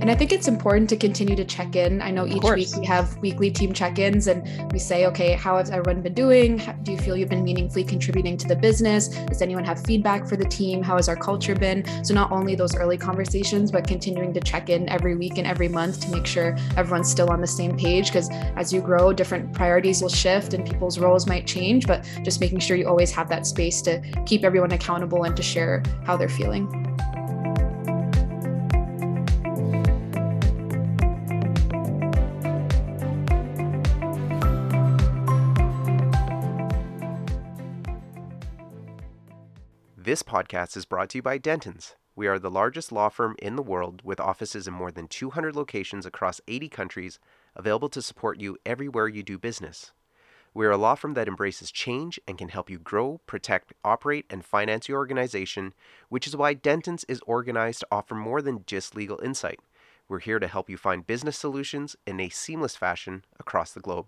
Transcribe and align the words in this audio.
And 0.00 0.10
I 0.10 0.14
think 0.14 0.32
it's 0.32 0.48
important 0.48 0.88
to 0.90 0.96
continue 0.96 1.36
to 1.36 1.44
check 1.44 1.76
in. 1.76 2.00
I 2.00 2.10
know 2.10 2.26
each 2.26 2.42
week 2.42 2.68
we 2.78 2.86
have 2.86 3.18
weekly 3.18 3.50
team 3.50 3.74
check 3.74 3.98
ins 3.98 4.28
and 4.28 4.72
we 4.72 4.78
say, 4.78 5.04
okay, 5.06 5.32
how 5.34 5.58
has 5.58 5.68
everyone 5.68 6.00
been 6.00 6.14
doing? 6.14 6.56
Do 6.84 6.92
you 6.92 6.98
feel 6.98 7.18
you've 7.18 7.28
been 7.28 7.44
meaningfully 7.44 7.84
contributing 7.84 8.38
to 8.38 8.48
the 8.48 8.56
business? 8.56 9.08
Does 9.08 9.42
anyone 9.42 9.62
have 9.64 9.84
feedback 9.84 10.26
for 10.26 10.36
the 10.38 10.46
team? 10.46 10.82
How 10.82 10.96
has 10.96 11.06
our 11.10 11.16
culture 11.16 11.54
been? 11.54 11.84
So, 12.02 12.14
not 12.14 12.32
only 12.32 12.54
those 12.54 12.74
early 12.74 12.96
conversations, 12.96 13.70
but 13.70 13.86
continuing 13.86 14.32
to 14.32 14.40
check 14.40 14.70
in 14.70 14.88
every 14.88 15.16
week 15.16 15.36
and 15.36 15.46
every 15.46 15.68
month 15.68 16.00
to 16.00 16.10
make 16.10 16.26
sure 16.26 16.56
everyone's 16.78 17.10
still 17.10 17.30
on 17.30 17.42
the 17.42 17.46
same 17.46 17.76
page. 17.76 18.06
Because 18.06 18.30
as 18.56 18.72
you 18.72 18.80
grow, 18.80 19.12
different 19.12 19.52
priorities 19.52 20.00
will 20.00 20.08
shift 20.08 20.54
and 20.54 20.64
people's 20.64 20.98
roles 20.98 21.26
might 21.26 21.46
change, 21.46 21.86
but 21.86 22.08
just 22.22 22.40
making 22.40 22.60
sure 22.60 22.74
you 22.74 22.88
always 22.88 23.10
have 23.10 23.28
that 23.28 23.46
space 23.46 23.82
to 23.82 24.00
keep 24.24 24.44
everyone 24.44 24.72
accountable 24.72 25.24
and 25.24 25.36
to 25.36 25.42
share 25.42 25.82
how 26.06 26.16
they're 26.16 26.30
feeling. 26.30 26.89
This 40.10 40.24
podcast 40.24 40.76
is 40.76 40.86
brought 40.86 41.10
to 41.10 41.18
you 41.18 41.22
by 41.22 41.38
Dentons. 41.38 41.94
We 42.16 42.26
are 42.26 42.40
the 42.40 42.50
largest 42.50 42.90
law 42.90 43.10
firm 43.10 43.36
in 43.40 43.54
the 43.54 43.62
world 43.62 44.02
with 44.02 44.18
offices 44.18 44.66
in 44.66 44.74
more 44.74 44.90
than 44.90 45.06
200 45.06 45.54
locations 45.54 46.04
across 46.04 46.40
80 46.48 46.68
countries, 46.68 47.20
available 47.54 47.88
to 47.90 48.02
support 48.02 48.40
you 48.40 48.58
everywhere 48.66 49.06
you 49.06 49.22
do 49.22 49.38
business. 49.38 49.92
We 50.52 50.66
are 50.66 50.72
a 50.72 50.76
law 50.76 50.96
firm 50.96 51.14
that 51.14 51.28
embraces 51.28 51.70
change 51.70 52.18
and 52.26 52.36
can 52.36 52.48
help 52.48 52.68
you 52.68 52.80
grow, 52.80 53.20
protect, 53.26 53.72
operate, 53.84 54.26
and 54.28 54.44
finance 54.44 54.88
your 54.88 54.98
organization, 54.98 55.74
which 56.08 56.26
is 56.26 56.36
why 56.36 56.56
Dentons 56.56 57.04
is 57.06 57.20
organized 57.24 57.78
to 57.82 57.88
offer 57.92 58.16
more 58.16 58.42
than 58.42 58.64
just 58.66 58.96
legal 58.96 59.20
insight. 59.22 59.60
We're 60.08 60.18
here 60.18 60.40
to 60.40 60.48
help 60.48 60.68
you 60.68 60.76
find 60.76 61.06
business 61.06 61.38
solutions 61.38 61.94
in 62.04 62.18
a 62.18 62.30
seamless 62.30 62.74
fashion 62.74 63.24
across 63.38 63.70
the 63.70 63.78
globe. 63.78 64.06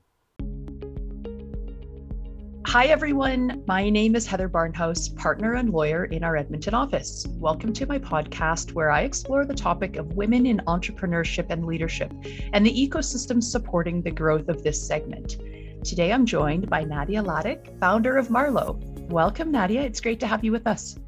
Hi, 2.73 2.87
everyone. 2.87 3.62
My 3.67 3.91
name 3.91 4.17
is 4.17 4.27
Heather 4.27 4.48
Barnhouse, 4.48 5.15
partner 5.15 5.56
and 5.56 5.69
lawyer 5.69 6.06
in 6.06 6.25
our 6.25 6.39
Edmonton 6.39 6.73
office. 6.73 7.27
Welcome 7.33 7.75
to 7.75 7.84
my 7.84 7.98
podcast, 7.98 8.73
where 8.73 8.91
I 8.91 9.03
explore 9.03 9.45
the 9.45 9.53
topic 9.53 9.97
of 9.97 10.14
women 10.14 10.47
in 10.47 10.56
entrepreneurship 10.67 11.51
and 11.51 11.67
leadership 11.67 12.11
and 12.55 12.64
the 12.64 12.73
ecosystem 12.73 13.42
supporting 13.42 14.01
the 14.01 14.11
growth 14.11 14.48
of 14.48 14.62
this 14.62 14.83
segment. 14.83 15.37
Today, 15.84 16.14
I'm 16.14 16.25
joined 16.25 16.70
by 16.70 16.83
Nadia 16.83 17.23
Ladek, 17.23 17.79
founder 17.79 18.17
of 18.17 18.31
Marlowe. 18.31 18.81
Welcome, 19.11 19.53
Nadia. 19.53 19.83
It's 19.83 20.01
great 20.01 20.20
to 20.20 20.27
have 20.27 20.42
you 20.42 20.51
with 20.51 20.67
us. 20.67 20.98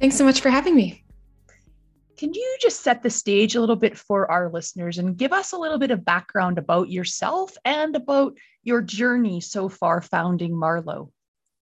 Thanks 0.00 0.16
so 0.16 0.24
much 0.24 0.40
for 0.40 0.50
having 0.50 0.74
me. 0.74 1.03
Can 2.16 2.32
you 2.32 2.56
just 2.60 2.82
set 2.82 3.02
the 3.02 3.10
stage 3.10 3.56
a 3.56 3.60
little 3.60 3.76
bit 3.76 3.98
for 3.98 4.30
our 4.30 4.50
listeners 4.50 4.98
and 4.98 5.16
give 5.16 5.32
us 5.32 5.52
a 5.52 5.58
little 5.58 5.78
bit 5.78 5.90
of 5.90 6.04
background 6.04 6.58
about 6.58 6.88
yourself 6.88 7.56
and 7.64 7.96
about 7.96 8.36
your 8.62 8.82
journey 8.82 9.40
so 9.40 9.68
far 9.68 10.00
founding 10.00 10.56
Marlowe? 10.56 11.10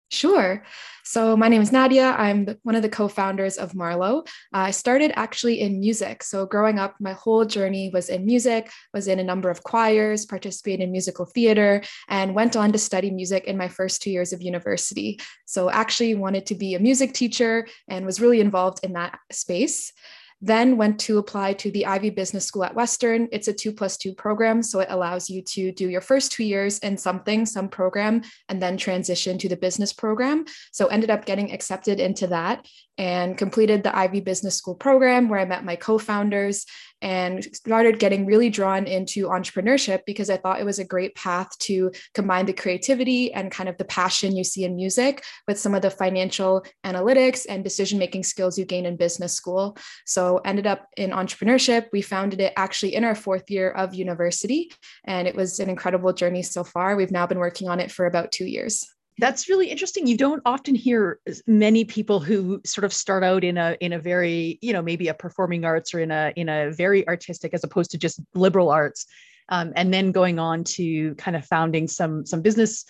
Sure. 0.10 0.62
So, 1.06 1.38
my 1.38 1.48
name 1.48 1.62
is 1.62 1.72
Nadia. 1.72 2.12
I'm 2.18 2.58
one 2.64 2.76
of 2.76 2.82
the 2.82 2.90
co 2.90 3.08
founders 3.08 3.58
of 3.58 3.74
Marlowe. 3.74 4.24
Uh, 4.54 4.68
I 4.68 4.72
started 4.72 5.14
actually 5.16 5.62
in 5.62 5.80
music. 5.80 6.22
So, 6.22 6.46
growing 6.46 6.80
up, 6.80 6.96
my 7.00 7.14
whole 7.14 7.46
journey 7.46 7.90
was 7.94 8.10
in 8.10 8.26
music, 8.26 8.70
was 8.94 9.08
in 9.08 9.20
a 9.20 9.24
number 9.24 9.50
of 9.50 9.64
choirs, 9.64 10.26
participated 10.26 10.82
in 10.82 10.92
musical 10.92 11.24
theater, 11.24 11.82
and 12.10 12.36
went 12.36 12.58
on 12.58 12.74
to 12.74 12.78
study 12.78 13.10
music 13.10 13.46
in 13.46 13.58
my 13.58 13.70
first 13.70 14.02
two 14.02 14.12
years 14.12 14.34
of 14.34 14.42
university. 14.42 15.18
So, 15.46 15.70
actually 15.70 16.14
wanted 16.16 16.46
to 16.48 16.56
be 16.56 16.76
a 16.76 16.80
music 16.80 17.14
teacher 17.14 17.66
and 17.88 18.06
was 18.06 18.20
really 18.20 18.42
involved 18.42 18.84
in 18.84 18.92
that 18.94 19.18
space 19.32 19.94
then 20.42 20.78
went 20.78 21.00
to 21.02 21.18
apply 21.18 21.54
to 21.54 21.72
the 21.72 21.86
Ivey 21.86 22.10
Business 22.10 22.46
School 22.46 22.64
at 22.64 22.76
Western. 22.76 23.28
It's 23.32 23.48
a 23.48 23.54
two 23.54 23.72
plus 23.72 23.98
two 23.98 24.14
program. 24.14 24.64
So 24.64 24.80
it 24.80 24.88
allows 24.90 25.30
you 25.30 25.42
to 25.44 25.72
do 25.72 25.90
your 25.90 26.02
first 26.02 26.32
two 26.32 26.44
years 26.44 26.80
in 26.80 26.98
something, 26.98 27.46
some 27.46 27.70
program, 27.70 28.24
and 28.50 28.62
then 28.62 28.78
transition 28.78 29.38
to 29.38 29.50
the 29.50 29.58
business 29.58 29.94
program. 29.94 30.46
So 30.72 30.88
ended 30.88 31.12
up 31.12 31.26
getting 31.26 31.54
accepted 31.54 32.00
into 32.00 32.28
that 32.28 32.66
and 33.02 33.36
completed 33.36 33.82
the 33.82 33.98
Ivey 33.98 34.22
Business 34.22 34.56
School 34.56 34.76
program 34.76 35.28
where 35.28 35.40
I 35.40 35.46
met 35.46 35.66
my 35.66 35.76
co 35.76 35.98
founders 35.98 36.68
and 37.02 37.44
started 37.56 37.98
getting 37.98 38.28
really 38.28 38.52
drawn 38.52 38.86
into 38.86 39.26
entrepreneurship 39.26 40.02
because 40.06 40.30
I 40.30 40.38
thought 40.38 40.60
it 40.60 40.68
was 40.68 40.78
a 40.78 40.86
great 40.86 41.16
path 41.16 41.58
to 41.62 41.92
combine 42.14 42.46
the 42.46 42.54
creativity 42.54 43.34
and 43.34 43.50
kind 43.50 43.68
of 43.68 43.76
the 43.80 43.86
passion 43.86 44.36
you 44.36 44.44
see 44.44 44.66
in 44.66 44.76
music 44.76 45.24
with 45.48 45.58
some 45.58 45.74
of 45.74 45.82
the 45.82 45.90
financial 45.90 46.64
analytics 46.86 47.48
and 47.50 47.64
decision 47.64 47.98
making 47.98 48.24
skills 48.24 48.56
you 48.56 48.66
gain 48.66 48.86
in 48.86 48.98
business 48.98 49.34
school. 49.34 49.76
So 50.06 50.38
ended 50.46 50.68
up 50.68 50.88
in 50.96 51.10
entrepreneurship. 51.10 51.88
We 51.92 52.04
founded 52.04 52.40
it 52.40 52.54
actually 52.56 52.94
in 52.94 53.04
our 53.04 53.16
fourth 53.16 53.50
year 53.50 53.72
of 53.72 53.96
university 53.96 54.72
and 55.06 55.28
it 55.28 55.36
was 55.36 55.60
an 55.60 55.72
incredible 55.72 56.14
journey 56.14 56.44
so 56.44 56.64
far. 56.64 56.96
We've 56.96 57.10
now 57.10 57.26
been 57.26 57.40
working 57.40 57.68
on 57.68 57.80
it 57.80 57.92
for 57.92 58.06
about 58.06 58.32
2 58.32 58.46
years 58.46 58.88
that's 59.22 59.48
really 59.48 59.68
interesting. 59.68 60.08
You 60.08 60.18
don't 60.18 60.42
often 60.46 60.74
hear 60.74 61.20
many 61.46 61.86
people 61.86 62.20
who 62.20 62.60
sort 62.66 62.84
of 62.84 62.92
start 62.92 63.24
out 63.24 63.44
in 63.44 63.56
a 63.56 63.78
in 63.80 63.94
a 63.94 64.00
very 64.00 64.58
you 64.64 64.74
know 64.74 64.82
maybe 64.82 65.08
a 65.10 65.14
performing 65.14 65.64
arts 65.64 65.94
or 65.94 66.00
in 66.00 66.10
a 66.10 66.34
in 66.36 66.50
a 66.50 66.72
very 66.72 67.08
artistic 67.08 67.54
as 67.54 67.64
opposed 67.64 67.92
to 67.92 68.00
just 68.00 68.20
liberal 68.34 68.72
arts 68.72 69.06
um, 69.50 69.74
and 69.76 69.94
then 69.94 70.12
going 70.12 70.40
on 70.40 70.64
to 70.64 71.14
kind 71.16 71.38
of 71.38 71.46
founding 71.46 71.88
some 71.88 72.26
some 72.26 72.42
business 72.42 72.84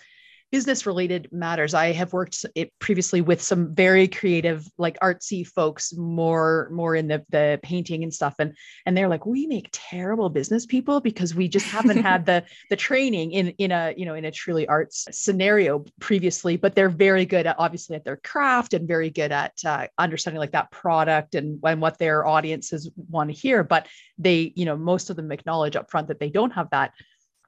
business 0.52 0.84
related 0.84 1.28
matters. 1.32 1.72
I 1.72 1.92
have 1.92 2.12
worked 2.12 2.44
it 2.54 2.78
previously 2.78 3.22
with 3.22 3.42
some 3.42 3.74
very 3.74 4.06
creative, 4.06 4.68
like 4.76 5.00
artsy 5.00 5.46
folks, 5.46 5.94
more 5.96 6.68
more 6.70 6.94
in 6.94 7.08
the 7.08 7.24
the 7.30 7.58
painting 7.62 8.02
and 8.02 8.12
stuff, 8.12 8.34
and 8.38 8.54
and 8.84 8.94
they're 8.94 9.08
like, 9.08 9.24
we 9.24 9.46
make 9.46 9.70
terrible 9.72 10.28
business 10.28 10.66
people 10.66 11.00
because 11.00 11.34
we 11.34 11.48
just 11.48 11.66
haven't 11.66 12.02
had 12.02 12.26
the 12.26 12.44
the 12.68 12.76
training 12.76 13.32
in 13.32 13.48
in 13.58 13.72
a 13.72 13.94
you 13.96 14.04
know 14.04 14.14
in 14.14 14.26
a 14.26 14.30
truly 14.30 14.68
arts 14.68 15.08
scenario 15.10 15.84
previously. 16.00 16.58
But 16.58 16.74
they're 16.74 16.90
very 16.90 17.24
good 17.24 17.46
at 17.46 17.56
obviously 17.58 17.96
at 17.96 18.04
their 18.04 18.18
craft 18.18 18.74
and 18.74 18.86
very 18.86 19.08
good 19.08 19.32
at 19.32 19.54
uh, 19.64 19.86
understanding 19.96 20.38
like 20.38 20.52
that 20.52 20.70
product 20.70 21.34
and 21.34 21.58
and 21.64 21.80
what 21.80 21.98
their 21.98 22.26
audiences 22.26 22.90
want 23.08 23.30
to 23.30 23.36
hear. 23.36 23.64
But 23.64 23.88
they 24.18 24.52
you 24.54 24.66
know 24.66 24.76
most 24.76 25.08
of 25.08 25.16
them 25.16 25.32
acknowledge 25.32 25.74
upfront 25.74 26.08
that 26.08 26.20
they 26.20 26.28
don't 26.28 26.52
have 26.52 26.68
that 26.70 26.92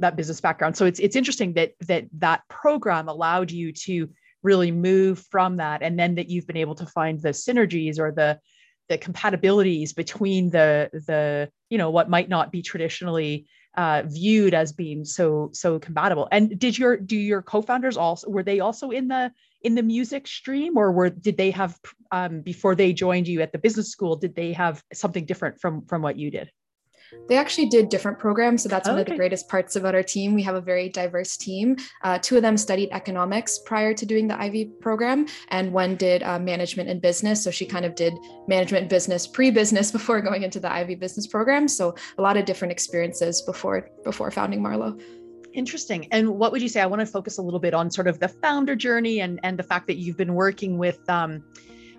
that 0.00 0.16
business 0.16 0.41
background. 0.41 0.77
So 0.77 0.87
it's 0.87 1.00
it's 1.00 1.16
interesting 1.16 1.55
that 1.55 1.72
that 1.81 2.06
that 2.19 2.43
program 2.49 3.09
allowed 3.09 3.50
you 3.50 3.72
to 3.72 4.10
really 4.43 4.71
move 4.71 5.25
from 5.31 5.56
that, 5.56 5.82
and 5.82 5.99
then 5.99 6.16
that 6.16 6.28
you've 6.28 6.47
been 6.47 6.56
able 6.56 6.75
to 6.77 6.87
find 6.87 7.21
the 7.21 7.31
synergies 7.31 7.99
or 7.99 8.12
the 8.12 8.38
the 8.88 8.99
compatibilities 8.99 9.94
between 9.94 10.50
the 10.50 10.91
the 11.06 11.50
you 11.71 11.78
know 11.78 11.91
what 11.91 12.10
might 12.10 12.28
not 12.28 12.53
be 12.53 12.62
traditionally 12.62 13.47
uh, 13.77 14.03
viewed 14.06 14.54
as 14.54 14.72
being 14.72 15.04
so 15.04 15.50
so 15.53 15.78
compatible. 15.78 16.28
And 16.31 16.59
did 16.59 16.78
your 16.78 16.97
do 16.97 17.16
your 17.16 17.43
co-founders 17.43 17.97
also 17.97 18.28
were 18.28 18.43
they 18.43 18.60
also 18.60 18.91
in 18.91 19.09
the 19.09 19.33
in 19.62 19.75
the 19.75 19.83
music 19.83 20.27
stream, 20.27 20.77
or 20.77 20.93
were 20.93 21.10
did 21.10 21.37
they 21.37 21.50
have 21.53 21.78
um, 22.12 22.43
before 22.43 22.75
they 22.75 22.93
joined 22.93 23.27
you 23.27 23.41
at 23.41 23.53
the 23.53 23.59
business 23.59 23.91
school? 23.91 24.16
Did 24.16 24.34
they 24.34 24.53
have 24.53 24.83
something 24.93 25.25
different 25.25 25.60
from 25.60 25.87
from 25.87 26.03
what 26.03 26.16
you 26.16 26.31
did? 26.31 26.50
They 27.28 27.37
actually 27.37 27.69
did 27.69 27.88
different 27.88 28.19
programs. 28.19 28.62
So 28.62 28.69
that's 28.69 28.88
one 28.88 28.98
of 28.98 29.06
the 29.06 29.16
greatest 29.16 29.48
parts 29.48 29.76
about 29.76 29.94
our 29.94 30.03
team. 30.03 30.34
We 30.34 30.42
have 30.42 30.54
a 30.54 30.60
very 30.60 30.88
diverse 30.88 31.37
team. 31.37 31.76
Uh, 32.03 32.19
two 32.19 32.37
of 32.37 32.42
them 32.42 32.56
studied 32.56 32.91
economics 32.92 33.59
prior 33.65 33.94
to 33.94 34.06
doing 34.06 34.28
the 34.28 34.41
Ivey 34.41 34.66
program, 34.81 35.26
and 35.48 35.72
one 35.72 35.97
did 35.97 36.22
uh, 36.22 36.38
management 36.38 36.88
and 36.88 37.00
business. 37.00 37.42
So 37.42 37.50
she 37.50 37.66
kind 37.66 37.84
of 37.84 37.94
did 37.94 38.15
management 38.48 38.82
and 38.82 38.91
business 38.91 39.26
pre 39.26 39.50
business 39.50 39.91
before 39.98 40.20
going 40.20 40.42
into 40.42 40.60
the 40.60 40.72
Ivey 40.72 40.94
business 40.94 41.26
program. 41.26 41.69
So 41.69 41.94
a 42.19 42.22
lot 42.22 42.37
of 42.37 42.44
different 42.44 42.72
experiences 42.72 43.42
before 43.42 43.91
before 44.04 44.31
founding 44.31 44.62
Marlowe 44.62 44.97
interesting 45.54 46.09
and 46.10 46.28
what 46.28 46.50
would 46.50 46.60
you 46.60 46.69
say 46.69 46.81
i 46.81 46.86
want 46.86 46.98
to 46.98 47.06
focus 47.06 47.38
a 47.38 47.42
little 47.42 47.60
bit 47.60 47.75
on 47.75 47.88
sort 47.88 48.09
of 48.09 48.19
the 48.19 48.26
founder 48.26 48.75
journey 48.75 49.21
and 49.21 49.38
and 49.44 49.56
the 49.56 49.62
fact 49.62 49.86
that 49.86 49.97
you've 49.98 50.16
been 50.16 50.34
working 50.34 50.78
with 50.78 50.98
um, 51.09 51.44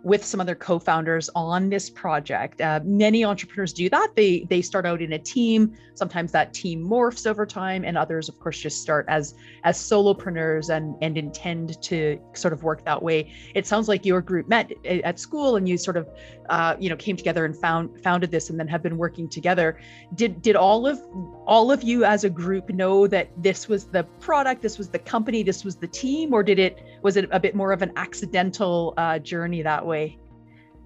with 0.05 0.23
some 0.23 0.39
other 0.39 0.53
co-founders 0.53 1.31
on 1.33 1.67
this 1.67 1.89
project. 1.89 2.61
Uh, 2.61 2.79
many 2.83 3.25
entrepreneurs 3.25 3.73
do 3.73 3.89
that. 3.89 4.09
They 4.15 4.45
they 4.51 4.61
start 4.61 4.85
out 4.85 5.01
in 5.01 5.13
a 5.13 5.19
team. 5.19 5.73
Sometimes 5.95 6.31
that 6.31 6.53
team 6.53 6.87
morphs 6.87 7.25
over 7.25 7.43
time, 7.43 7.83
and 7.83 7.97
others, 7.97 8.29
of 8.29 8.39
course, 8.39 8.59
just 8.59 8.81
start 8.83 9.05
as 9.09 9.33
as 9.63 9.77
solopreneurs 9.79 10.69
and 10.69 10.95
and 11.01 11.17
intend 11.17 11.81
to 11.81 12.19
sort 12.33 12.53
of 12.53 12.61
work 12.61 12.85
that 12.85 13.01
way. 13.01 13.33
It 13.55 13.65
sounds 13.65 13.87
like 13.87 14.05
your 14.05 14.21
group 14.21 14.47
met 14.47 14.71
at 14.85 15.19
school, 15.19 15.55
and 15.55 15.67
you 15.67 15.75
sort 15.75 15.97
of 15.97 16.07
uh, 16.49 16.75
you 16.79 16.89
know 16.89 16.95
came 16.95 17.17
together 17.17 17.43
and 17.43 17.57
found 17.57 17.99
founded 18.03 18.29
this, 18.29 18.51
and 18.51 18.59
then 18.59 18.67
have 18.67 18.83
been 18.83 18.97
working 18.97 19.27
together. 19.27 19.79
Did 20.13 20.39
did 20.43 20.55
all 20.55 20.85
of 20.85 21.01
all 21.47 21.71
of 21.71 21.81
you 21.81 22.05
as 22.05 22.23
a 22.23 22.29
group 22.29 22.69
know 22.69 23.07
that 23.07 23.29
this 23.37 23.67
was 23.67 23.85
the 23.85 24.03
product, 24.19 24.61
this 24.61 24.77
was 24.77 24.89
the 24.89 24.99
company, 24.99 25.41
this 25.41 25.65
was 25.65 25.75
the 25.77 25.87
team, 25.87 26.31
or 26.31 26.43
did 26.43 26.59
it 26.59 26.77
was 27.01 27.17
it 27.17 27.27
a 27.31 27.39
bit 27.39 27.55
more 27.55 27.71
of 27.71 27.81
an 27.81 27.91
accidental 27.95 28.93
uh, 28.97 29.17
journey 29.17 29.63
that 29.63 29.83
way? 29.83 29.94
way. 29.95 30.24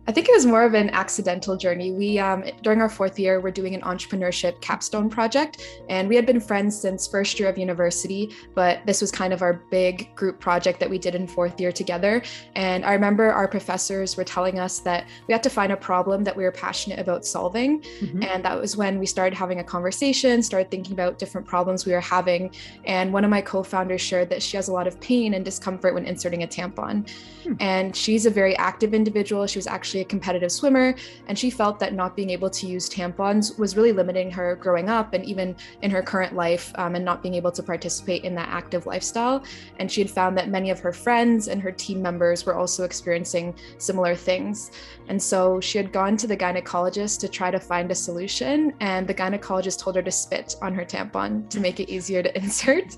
I 0.09 0.11
think 0.11 0.27
it 0.27 0.31
was 0.33 0.47
more 0.47 0.63
of 0.63 0.73
an 0.73 0.89
accidental 0.89 1.55
journey. 1.55 1.91
We, 1.91 2.17
um, 2.17 2.43
during 2.63 2.81
our 2.81 2.89
fourth 2.89 3.19
year, 3.19 3.39
we're 3.39 3.51
doing 3.51 3.75
an 3.75 3.81
entrepreneurship 3.81 4.59
capstone 4.59 5.07
project, 5.07 5.61
and 5.87 6.09
we 6.09 6.15
had 6.15 6.25
been 6.25 6.39
friends 6.39 6.75
since 6.75 7.05
first 7.05 7.39
year 7.39 7.47
of 7.47 7.59
university, 7.59 8.33
but 8.55 8.83
this 8.87 9.01
was 9.01 9.11
kind 9.11 9.33
of 9.33 9.43
our 9.43 9.61
big 9.69 10.15
group 10.15 10.39
project 10.39 10.79
that 10.79 10.89
we 10.89 10.97
did 10.97 11.13
in 11.13 11.27
fourth 11.27 11.61
year 11.61 11.71
together. 11.71 12.23
And 12.55 12.85
I 12.85 12.93
remember 12.93 13.31
our 13.31 13.47
professors 13.47 14.17
were 14.17 14.23
telling 14.23 14.57
us 14.57 14.79
that 14.79 15.05
we 15.27 15.31
had 15.31 15.43
to 15.43 15.49
find 15.51 15.71
a 15.71 15.77
problem 15.77 16.23
that 16.23 16.35
we 16.35 16.41
were 16.41 16.51
passionate 16.51 16.97
about 16.97 17.23
solving. 17.23 17.81
Mm-hmm. 17.81 18.23
And 18.23 18.43
that 18.43 18.59
was 18.59 18.75
when 18.75 18.97
we 18.97 19.05
started 19.05 19.37
having 19.37 19.59
a 19.59 19.63
conversation, 19.63 20.41
started 20.41 20.71
thinking 20.71 20.93
about 20.93 21.19
different 21.19 21.45
problems 21.45 21.85
we 21.85 21.91
were 21.91 22.01
having. 22.01 22.51
And 22.85 23.13
one 23.13 23.23
of 23.23 23.29
my 23.29 23.41
co 23.41 23.61
founders 23.61 24.01
shared 24.01 24.31
that 24.31 24.41
she 24.41 24.57
has 24.57 24.69
a 24.69 24.73
lot 24.73 24.87
of 24.87 24.99
pain 25.01 25.35
and 25.35 25.45
discomfort 25.45 25.93
when 25.93 26.05
inserting 26.05 26.41
a 26.41 26.47
tampon. 26.47 27.07
Hmm. 27.43 27.53
And 27.59 27.95
she's 27.95 28.25
a 28.25 28.31
very 28.31 28.57
active 28.57 28.95
individual. 28.95 29.45
She 29.45 29.59
was 29.59 29.67
actually 29.67 29.98
a 30.01 30.05
competitive 30.05 30.51
swimmer, 30.51 30.95
and 31.27 31.37
she 31.37 31.49
felt 31.49 31.79
that 31.79 31.93
not 31.93 32.15
being 32.15 32.29
able 32.29 32.49
to 32.49 32.67
use 32.67 32.89
tampons 32.89 33.57
was 33.57 33.75
really 33.75 33.91
limiting 33.91 34.31
her 34.31 34.55
growing 34.55 34.89
up 34.89 35.13
and 35.13 35.25
even 35.25 35.55
in 35.81 35.91
her 35.91 36.01
current 36.01 36.35
life, 36.35 36.71
um, 36.75 36.95
and 36.95 37.05
not 37.05 37.21
being 37.21 37.35
able 37.35 37.51
to 37.51 37.63
participate 37.63 38.23
in 38.23 38.35
that 38.35 38.49
active 38.49 38.85
lifestyle. 38.85 39.43
And 39.79 39.91
she 39.91 40.01
had 40.01 40.09
found 40.09 40.37
that 40.37 40.49
many 40.49 40.69
of 40.69 40.79
her 40.79 40.93
friends 40.93 41.47
and 41.47 41.61
her 41.61 41.71
team 41.71 42.01
members 42.01 42.45
were 42.45 42.55
also 42.55 42.83
experiencing 42.83 43.55
similar 43.77 44.15
things. 44.15 44.71
And 45.09 45.21
so 45.21 45.59
she 45.59 45.77
had 45.77 45.91
gone 45.91 46.15
to 46.17 46.27
the 46.27 46.37
gynecologist 46.37 47.19
to 47.21 47.27
try 47.27 47.49
to 47.51 47.59
find 47.59 47.91
a 47.91 47.95
solution, 47.95 48.73
and 48.79 49.07
the 49.07 49.13
gynecologist 49.13 49.79
told 49.79 49.95
her 49.95 50.03
to 50.03 50.11
spit 50.11 50.55
on 50.61 50.73
her 50.75 50.85
tampon 50.85 51.49
to 51.49 51.59
make 51.59 51.79
it 51.79 51.89
easier 51.89 52.23
to 52.23 52.35
insert. 52.41 52.95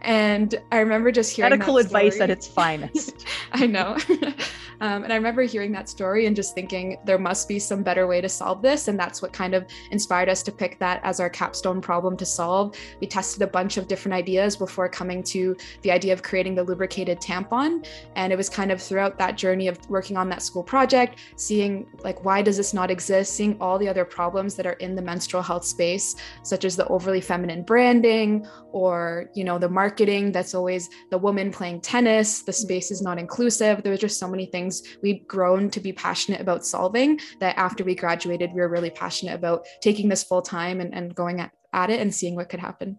And 0.00 0.54
I 0.70 0.78
remember 0.78 1.10
just 1.10 1.34
hearing 1.34 1.50
that. 1.50 1.58
medical 1.58 1.78
advice 1.78 2.20
at 2.20 2.30
its 2.30 2.46
finest. 2.46 3.26
I 3.52 3.66
know. 3.66 3.98
Um, 4.82 5.04
and 5.04 5.12
I 5.12 5.16
remember 5.16 5.42
hearing 5.42 5.70
that 5.72 5.88
story 5.88 6.26
and 6.26 6.34
just 6.34 6.56
thinking 6.56 6.98
there 7.04 7.16
must 7.16 7.46
be 7.46 7.60
some 7.60 7.84
better 7.84 8.08
way 8.08 8.20
to 8.20 8.28
solve 8.28 8.62
this. 8.62 8.88
And 8.88 8.98
that's 8.98 9.22
what 9.22 9.32
kind 9.32 9.54
of 9.54 9.64
inspired 9.92 10.28
us 10.28 10.42
to 10.42 10.50
pick 10.50 10.80
that 10.80 11.00
as 11.04 11.20
our 11.20 11.30
capstone 11.30 11.80
problem 11.80 12.16
to 12.16 12.26
solve. 12.26 12.76
We 13.00 13.06
tested 13.06 13.42
a 13.42 13.46
bunch 13.46 13.76
of 13.76 13.86
different 13.86 14.14
ideas 14.14 14.56
before 14.56 14.88
coming 14.88 15.22
to 15.24 15.56
the 15.82 15.92
idea 15.92 16.12
of 16.12 16.24
creating 16.24 16.56
the 16.56 16.64
lubricated 16.64 17.20
tampon. 17.20 17.86
And 18.16 18.32
it 18.32 18.36
was 18.36 18.48
kind 18.48 18.72
of 18.72 18.82
throughout 18.82 19.18
that 19.20 19.36
journey 19.36 19.68
of 19.68 19.78
working 19.88 20.16
on 20.16 20.28
that 20.30 20.42
school 20.42 20.64
project, 20.64 21.20
seeing 21.36 21.86
like, 22.04 22.24
why 22.24 22.42
does 22.42 22.56
this 22.56 22.74
not 22.74 22.90
exist? 22.90 23.34
Seeing 23.34 23.56
all 23.60 23.78
the 23.78 23.88
other 23.88 24.04
problems 24.04 24.54
that 24.56 24.66
are 24.66 24.74
in 24.74 24.94
the 24.94 25.02
menstrual 25.02 25.42
health 25.42 25.64
space, 25.64 26.14
such 26.42 26.64
as 26.64 26.76
the 26.76 26.86
overly 26.88 27.20
feminine 27.20 27.62
branding 27.62 28.46
or, 28.72 29.30
you 29.34 29.44
know, 29.44 29.58
the 29.58 29.68
marketing 29.68 30.32
that's 30.32 30.54
always 30.54 30.88
the 31.10 31.18
woman 31.18 31.50
playing 31.50 31.80
tennis, 31.80 32.42
the 32.42 32.52
mm-hmm. 32.52 32.62
space 32.62 32.90
is 32.90 33.02
not 33.02 33.18
inclusive. 33.18 33.82
There 33.82 33.92
was 33.92 34.00
just 34.00 34.18
so 34.18 34.28
many 34.28 34.46
things 34.46 34.82
we'd 35.02 35.26
grown 35.26 35.70
to 35.70 35.80
be 35.80 35.92
passionate 35.92 36.40
about 36.40 36.64
solving 36.64 37.20
that 37.40 37.56
after 37.56 37.84
we 37.84 37.94
graduated, 37.94 38.52
we 38.52 38.60
were 38.60 38.68
really 38.68 38.90
passionate 38.90 39.34
about 39.34 39.66
taking 39.80 40.08
this 40.08 40.22
full 40.22 40.42
time 40.42 40.80
and, 40.80 40.94
and 40.94 41.14
going 41.14 41.40
at, 41.40 41.52
at 41.72 41.90
it 41.90 42.00
and 42.00 42.14
seeing 42.14 42.34
what 42.36 42.48
could 42.48 42.60
happen. 42.60 42.98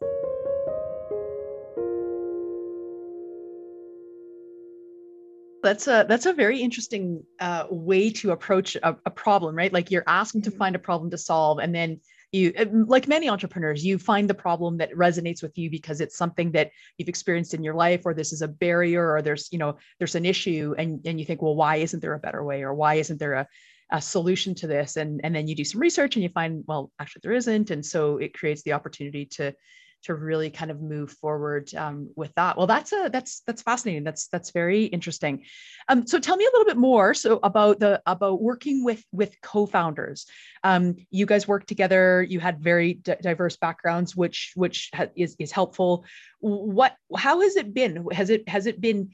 That's 5.63 5.87
a 5.87 6.05
that's 6.07 6.25
a 6.25 6.33
very 6.33 6.59
interesting 6.59 7.23
uh, 7.39 7.65
way 7.69 8.09
to 8.09 8.31
approach 8.31 8.75
a, 8.75 8.95
a, 9.05 9.11
problem 9.11 9.55
right? 9.55 9.73
Like 9.73 9.89
you're 9.89 10.03
asking 10.07 10.43
to 10.43 10.49
mm-hmm. 10.49 10.59
find 10.59 10.75
a 10.75 10.79
problem 10.79 11.09
to 11.11 11.17
solve 11.17 11.59
and 11.59 11.73
then 11.73 11.99
you 12.31 12.51
like 12.87 13.07
many 13.07 13.29
entrepreneurs 13.29 13.85
you 13.85 13.99
find 13.99 14.29
the 14.29 14.33
problem 14.33 14.77
that 14.77 14.91
resonates 14.93 15.43
with 15.43 15.55
you 15.57 15.69
because 15.69 16.01
it's 16.01 16.17
something 16.17 16.51
that 16.51 16.71
you've 16.97 17.09
experienced 17.09 17.53
in 17.53 17.63
your 17.63 17.75
life 17.75 18.01
or 18.05 18.13
this 18.13 18.33
is 18.33 18.41
a 18.41 18.47
barrier 18.47 19.13
or 19.13 19.21
there's 19.21 19.49
you 19.51 19.59
know 19.59 19.77
there's 19.99 20.15
an 20.15 20.25
issue 20.25 20.73
and 20.77 21.05
and 21.05 21.19
you 21.19 21.25
think 21.25 21.43
well 21.43 21.55
why 21.55 21.75
isn't 21.75 21.99
there 21.99 22.15
a 22.15 22.19
better 22.19 22.43
way 22.43 22.63
or 22.63 22.73
why 22.73 22.95
isn't 22.95 23.19
there 23.19 23.33
a, 23.33 23.47
a 23.93 24.01
solution 24.01 24.55
to 24.55 24.67
this? 24.67 24.97
And 24.97 25.21
and 25.23 25.33
then 25.33 25.47
you 25.47 25.55
do 25.55 25.63
some 25.63 25.79
research 25.79 26.15
and 26.15 26.23
you 26.23 26.29
find 26.29 26.63
well 26.67 26.91
actually 26.99 27.21
there 27.23 27.33
isn't. 27.33 27.69
And 27.69 27.85
so 27.85 28.17
it 28.17 28.33
creates 28.33 28.63
the 28.63 28.73
opportunity 28.73 29.25
to 29.37 29.53
to 30.03 30.15
really 30.15 30.49
kind 30.49 30.71
of 30.71 30.81
move 30.81 31.11
forward 31.11 31.73
um, 31.75 32.09
with 32.15 32.33
that. 32.35 32.57
Well, 32.57 32.67
that's 32.67 32.91
a 32.91 33.09
that's 33.11 33.41
that's 33.47 33.61
fascinating. 33.61 34.03
That's 34.03 34.27
that's 34.27 34.51
very 34.51 34.85
interesting. 34.85 35.43
Um, 35.87 36.05
so 36.05 36.19
tell 36.19 36.37
me 36.37 36.45
a 36.45 36.49
little 36.51 36.65
bit 36.65 36.77
more 36.77 37.13
so 37.13 37.39
about 37.43 37.79
the 37.79 38.01
about 38.05 38.41
working 38.41 38.83
with 38.83 39.03
with 39.11 39.39
co-founders. 39.41 40.25
Um, 40.63 40.95
you 41.09 41.25
guys 41.25 41.47
worked 41.47 41.67
together. 41.67 42.23
You 42.23 42.39
had 42.39 42.59
very 42.59 42.95
d- 42.95 43.15
diverse 43.21 43.57
backgrounds, 43.57 44.15
which 44.15 44.51
which 44.55 44.89
ha- 44.93 45.07
is 45.15 45.35
is 45.39 45.51
helpful. 45.51 46.05
What 46.39 46.95
how 47.15 47.41
has 47.41 47.55
it 47.55 47.73
been? 47.73 48.05
Has 48.11 48.29
it 48.29 48.47
has 48.49 48.65
it 48.65 48.81
been 48.81 49.11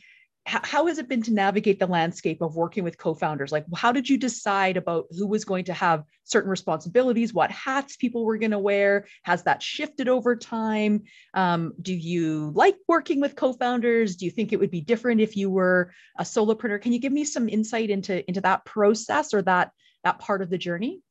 how 0.49 0.87
has 0.87 0.97
it 0.97 1.07
been 1.07 1.21
to 1.23 1.33
navigate 1.33 1.79
the 1.79 1.87
landscape 1.87 2.41
of 2.41 2.55
working 2.55 2.83
with 2.83 2.97
co-founders? 2.97 3.51
Like 3.51 3.65
how 3.75 3.91
did 3.91 4.09
you 4.09 4.17
decide 4.17 4.77
about 4.77 5.05
who 5.11 5.27
was 5.27 5.45
going 5.45 5.65
to 5.65 5.73
have 5.73 6.03
certain 6.23 6.49
responsibilities? 6.49 7.33
What 7.33 7.51
hats 7.51 7.95
people 7.95 8.25
were 8.25 8.37
going 8.37 8.51
to 8.51 8.59
wear? 8.59 9.05
Has 9.23 9.43
that 9.43 9.61
shifted 9.61 10.07
over 10.07 10.35
time? 10.35 11.03
Um, 11.33 11.73
do 11.81 11.93
you 11.93 12.51
like 12.55 12.77
working 12.87 13.21
with 13.21 13.35
co-founders? 13.35 14.15
Do 14.15 14.25
you 14.25 14.31
think 14.31 14.51
it 14.51 14.59
would 14.59 14.71
be 14.71 14.81
different 14.81 15.21
if 15.21 15.37
you 15.37 15.49
were 15.49 15.91
a 16.17 16.23
solopreneur? 16.23 16.81
Can 16.81 16.93
you 16.93 16.99
give 16.99 17.13
me 17.13 17.25
some 17.25 17.47
insight 17.47 17.89
into 17.89 18.27
into 18.27 18.41
that 18.41 18.65
process 18.65 19.33
or 19.33 19.41
that 19.43 19.71
that 20.03 20.19
part 20.19 20.41
of 20.41 20.49
the 20.49 20.57
journey 20.57 21.01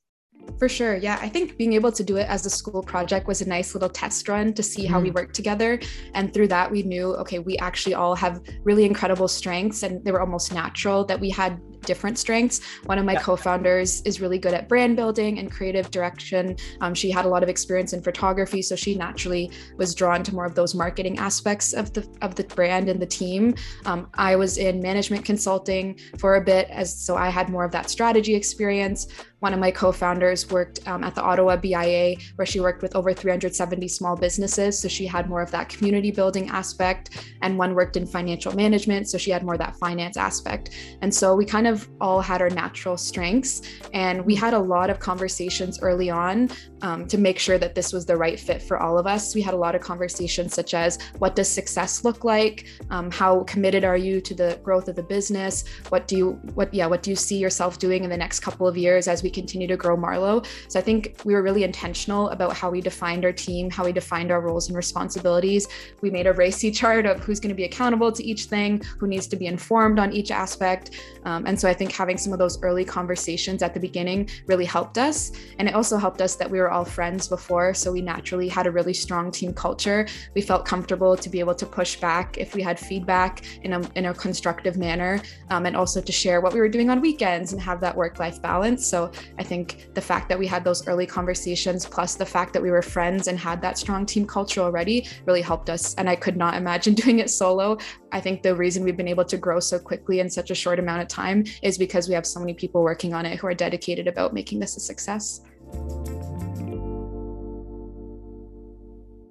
for 0.58 0.69
sure. 0.69 0.96
Yeah. 0.96 1.19
I 1.20 1.29
think 1.29 1.56
being 1.56 1.75
able 1.75 1.93
to 1.93 2.02
do 2.02 2.17
it 2.17 2.29
as 2.29 2.44
a 2.44 2.50
school 2.50 2.82
project 2.82 3.26
was 3.26 3.40
a 3.40 3.49
nice 3.49 3.75
little 3.75 3.88
test 3.88 4.29
run 4.29 4.52
to 4.55 4.62
see 4.62 4.87
how 4.87 4.99
mm. 4.99 5.05
we 5.05 5.11
work 5.11 5.32
together. 5.32 5.79
And 6.14 6.32
through 6.35 6.49
that, 6.49 6.70
we 6.70 6.82
knew, 6.82 7.14
okay, 7.17 7.38
we 7.38 7.56
actually 7.58 7.94
all 7.94 8.14
have 8.17 8.40
really 8.64 8.85
incredible 8.85 9.29
strengths 9.29 9.82
and 9.82 10.05
they 10.05 10.11
were 10.11 10.20
almost 10.20 10.52
natural 10.52 11.05
that 11.05 11.20
we 11.20 11.31
had 11.31 11.61
different 11.82 12.19
strengths. 12.19 12.60
One 12.86 12.98
of 12.98 13.04
my 13.04 13.14
yeah. 13.14 13.22
co-founders 13.22 14.02
is 14.02 14.20
really 14.20 14.38
good 14.38 14.54
at 14.54 14.69
brand 14.69 14.96
building 14.96 15.38
and 15.38 15.50
creative 15.50 15.90
direction. 15.90 16.56
Um, 16.80 16.94
she 16.94 17.10
had 17.10 17.25
a 17.25 17.28
lot 17.28 17.42
of 17.42 17.48
experience 17.48 17.92
in 17.92 18.02
photography, 18.02 18.62
so 18.62 18.76
she 18.76 18.94
naturally 18.94 19.50
was 19.76 19.94
drawn 19.94 20.22
to 20.25 20.34
more 20.34 20.44
of 20.44 20.54
those 20.54 20.75
marketing 20.75 21.19
aspects 21.19 21.72
of 21.72 21.92
the 21.92 22.06
of 22.22 22.34
the 22.34 22.44
brand 22.44 22.88
and 22.88 23.00
the 23.00 23.06
team. 23.06 23.54
Um, 23.86 24.08
I 24.14 24.36
was 24.36 24.58
in 24.58 24.80
management 24.80 25.25
consulting 25.25 25.98
for 26.19 26.36
a 26.36 26.40
bit, 26.40 26.69
as 26.70 26.94
so 26.94 27.16
I 27.16 27.28
had 27.28 27.48
more 27.48 27.64
of 27.64 27.72
that 27.72 27.90
strategy 27.90 28.34
experience. 28.34 29.06
One 29.40 29.54
of 29.54 29.60
my 29.60 29.70
co-founders 29.70 30.50
worked 30.50 30.86
um, 30.88 31.04
at 31.04 31.14
the 31.14 31.22
Ottawa 31.22 31.56
BIA, 31.56 32.16
where 32.34 32.46
she 32.46 32.58
worked 32.58 32.82
with 32.82 32.96
over 32.96 33.14
370 33.14 33.86
small 33.86 34.16
businesses, 34.16 34.81
so 34.81 34.88
she 34.88 35.06
had 35.06 35.28
more 35.28 35.42
of 35.42 35.50
that 35.52 35.69
community 35.69 36.10
building 36.10 36.50
aspect. 36.50 37.24
And 37.42 37.56
one 37.56 37.74
worked 37.74 37.96
in 37.96 38.04
financial 38.04 38.52
management, 38.54 39.08
so 39.08 39.16
she 39.16 39.31
had 39.31 39.44
more 39.44 39.56
that 39.56 39.76
finance 39.76 40.16
aspect. 40.16 40.70
And 41.02 41.14
so 41.14 41.36
we 41.36 41.44
kind 41.44 41.68
of 41.68 41.68
of 41.69 41.88
all 42.00 42.20
had 42.20 42.41
our 42.41 42.50
natural 42.50 42.97
strengths. 42.97 43.62
And 43.93 44.25
we 44.25 44.35
had 44.35 44.55
a 44.55 44.59
lot 44.59 44.91
of 44.91 44.99
conversations 44.99 45.81
early 45.81 46.11
on 46.11 46.50
um, 46.82 47.06
to 47.09 47.19
make 47.19 47.38
sure 47.38 47.59
that 47.59 47.75
this 47.75 47.93
was 47.93 48.06
the 48.06 48.17
right 48.17 48.38
fit 48.38 48.62
for 48.62 48.79
all 48.79 48.99
of 48.99 49.06
us. 49.06 49.35
We 49.35 49.43
had 49.43 49.55
a 49.55 49.56
lot 49.56 49.75
of 49.75 49.81
conversations 49.81 50.55
such 50.55 50.75
as 50.75 50.99
what 51.19 51.37
does 51.37 51.49
success 51.49 52.05
look 52.05 52.25
like? 52.25 52.67
Um, 52.91 53.11
how 53.11 53.44
committed 53.44 53.85
are 53.85 53.97
you 53.97 54.20
to 54.20 54.35
the 54.35 54.59
growth 54.62 54.88
of 54.88 54.97
the 54.97 55.03
business? 55.03 55.65
What 55.88 56.09
do 56.09 56.17
you, 56.17 56.31
what, 56.55 56.73
yeah, 56.73 56.87
what 56.87 57.03
do 57.03 57.11
you 57.11 57.17
see 57.17 57.38
yourself 57.38 57.79
doing 57.79 58.05
in 58.05 58.11
the 58.11 58.17
next 58.17 58.41
couple 58.41 58.67
of 58.67 58.76
years 58.76 59.09
as 59.09 59.23
we 59.23 59.31
continue 59.31 59.67
to 59.67 59.76
grow 59.76 59.97
Marlowe? 59.97 60.43
So 60.69 60.79
I 60.79 60.82
think 60.82 61.20
we 61.25 61.34
were 61.34 61.43
really 61.43 61.65
intentional 61.65 62.29
about 62.31 62.55
how 62.56 62.70
we 62.70 62.81
defined 62.81 63.25
our 63.25 63.32
team, 63.32 63.70
how 63.70 63.84
we 63.84 63.93
defined 63.93 64.31
our 64.31 64.41
roles 64.41 64.69
and 64.69 64.77
responsibilities. 64.77 65.69
We 66.01 66.10
made 66.10 66.27
a 66.27 66.32
RACI 66.32 66.75
chart 66.75 67.06
of 67.06 67.20
who's 67.20 67.41
going 67.41 67.51
to 67.51 67.55
be 67.55 67.65
accountable 67.65 68.13
to 68.13 68.25
each 68.25 68.44
thing, 68.44 68.82
who 68.98 69.06
needs 69.06 69.27
to 69.29 69.37
be 69.37 69.46
informed 69.46 69.98
on 69.98 70.13
each 70.13 70.31
aspect. 70.31 70.91
Um, 71.25 71.46
and 71.46 71.57
so 71.60 71.69
I 71.69 71.74
think 71.74 71.93
having 71.93 72.19
some 72.19 72.32
of 72.32 72.38
those 72.38 72.62
early 72.62 72.84
conversations 72.84 73.62
at 73.62 73.74
the 73.74 73.81
beginning 73.81 74.29
really 74.46 74.65
helped 74.65 74.98
us. 74.98 75.32
And 75.58 75.69
it 75.69 75.74
also 75.74 75.96
helped 75.96 76.20
us 76.20 76.36
that 76.36 76.50
we 76.50 76.58
were 76.58 76.70
all 76.70 76.84
friends 76.84 77.29
before. 77.29 77.74
So 77.74 77.93
we 77.93 78.00
naturally 78.00 78.48
had 78.48 78.67
a 78.67 78.70
really 78.70 78.94
strong 78.94 79.31
team 79.31 79.53
culture. 79.53 80.06
We 80.34 80.43
felt 80.43 80.65
comfortable 80.65 81.17
to 81.17 81.29
be 81.29 81.41
able 81.41 81.55
to 81.55 81.67
push 81.67 81.96
back 81.96 82.38
if 82.38 82.55
we 82.55 82.62
had 82.62 82.79
feedback 82.79 83.44
in 83.62 83.72
a, 83.72 83.81
in 83.96 84.06
a 84.06 84.15
constructive 84.15 84.77
manner 84.77 85.20
um, 85.50 85.67
and 85.67 85.77
also 85.77 86.00
to 86.00 86.12
share 86.12 86.41
what 86.41 86.53
we 86.53 86.60
were 86.60 86.69
doing 86.69 86.91
on 86.91 87.00
weekends 87.00 87.53
and 87.53 87.60
have 87.60 87.81
that 87.81 87.96
work 87.96 88.19
life 88.19 88.41
balance. 88.41 88.86
So 88.86 89.10
I 89.38 89.43
think 89.43 89.88
the 89.94 90.00
fact 90.00 90.29
that 90.29 90.38
we 90.38 90.46
had 90.46 90.65
those 90.65 90.86
early 90.86 91.06
conversations, 91.06 91.86
plus 91.86 92.15
the 92.15 92.27
fact 92.27 92.53
that 92.53 92.62
we 92.62 92.70
were 92.70 92.82
friends 92.82 93.29
and 93.29 93.38
had 93.38 93.60
that 93.62 93.79
strong 93.79 94.06
team 94.06 94.27
culture 94.27 94.60
already, 94.60 95.06
really 95.27 95.43
helped 95.43 95.70
us. 95.70 95.94
And 95.94 96.08
I 96.08 96.17
could 96.17 96.36
not 96.36 96.55
imagine 96.55 96.94
doing 97.05 97.19
it 97.19 97.31
solo. 97.31 97.79
I 98.12 98.20
think 98.20 98.43
the 98.43 98.55
reason 98.55 98.84
we've 98.84 98.96
been 98.96 99.08
able 99.08 99.24
to 99.24 99.36
grow 99.36 99.60
so 99.60 99.79
quickly 99.79 100.20
in 100.20 100.31
such 100.31 100.50
a 100.50 100.55
short 100.55 100.79
amount 100.79 101.03
of 101.03 101.08
time 101.08 101.44
is 101.62 101.78
because 101.78 102.08
we 102.08 102.14
have 102.14 102.26
so 102.26 102.40
many 102.40 102.55
people 102.55 102.82
working 102.82 103.14
on 103.14 103.26
it 103.26 103.38
who 103.38 103.46
are 103.46 103.55
dedicated 103.55 104.06
about 104.06 104.34
making 104.34 104.58
this 104.58 104.76
a 104.76 104.81
success. 104.81 105.40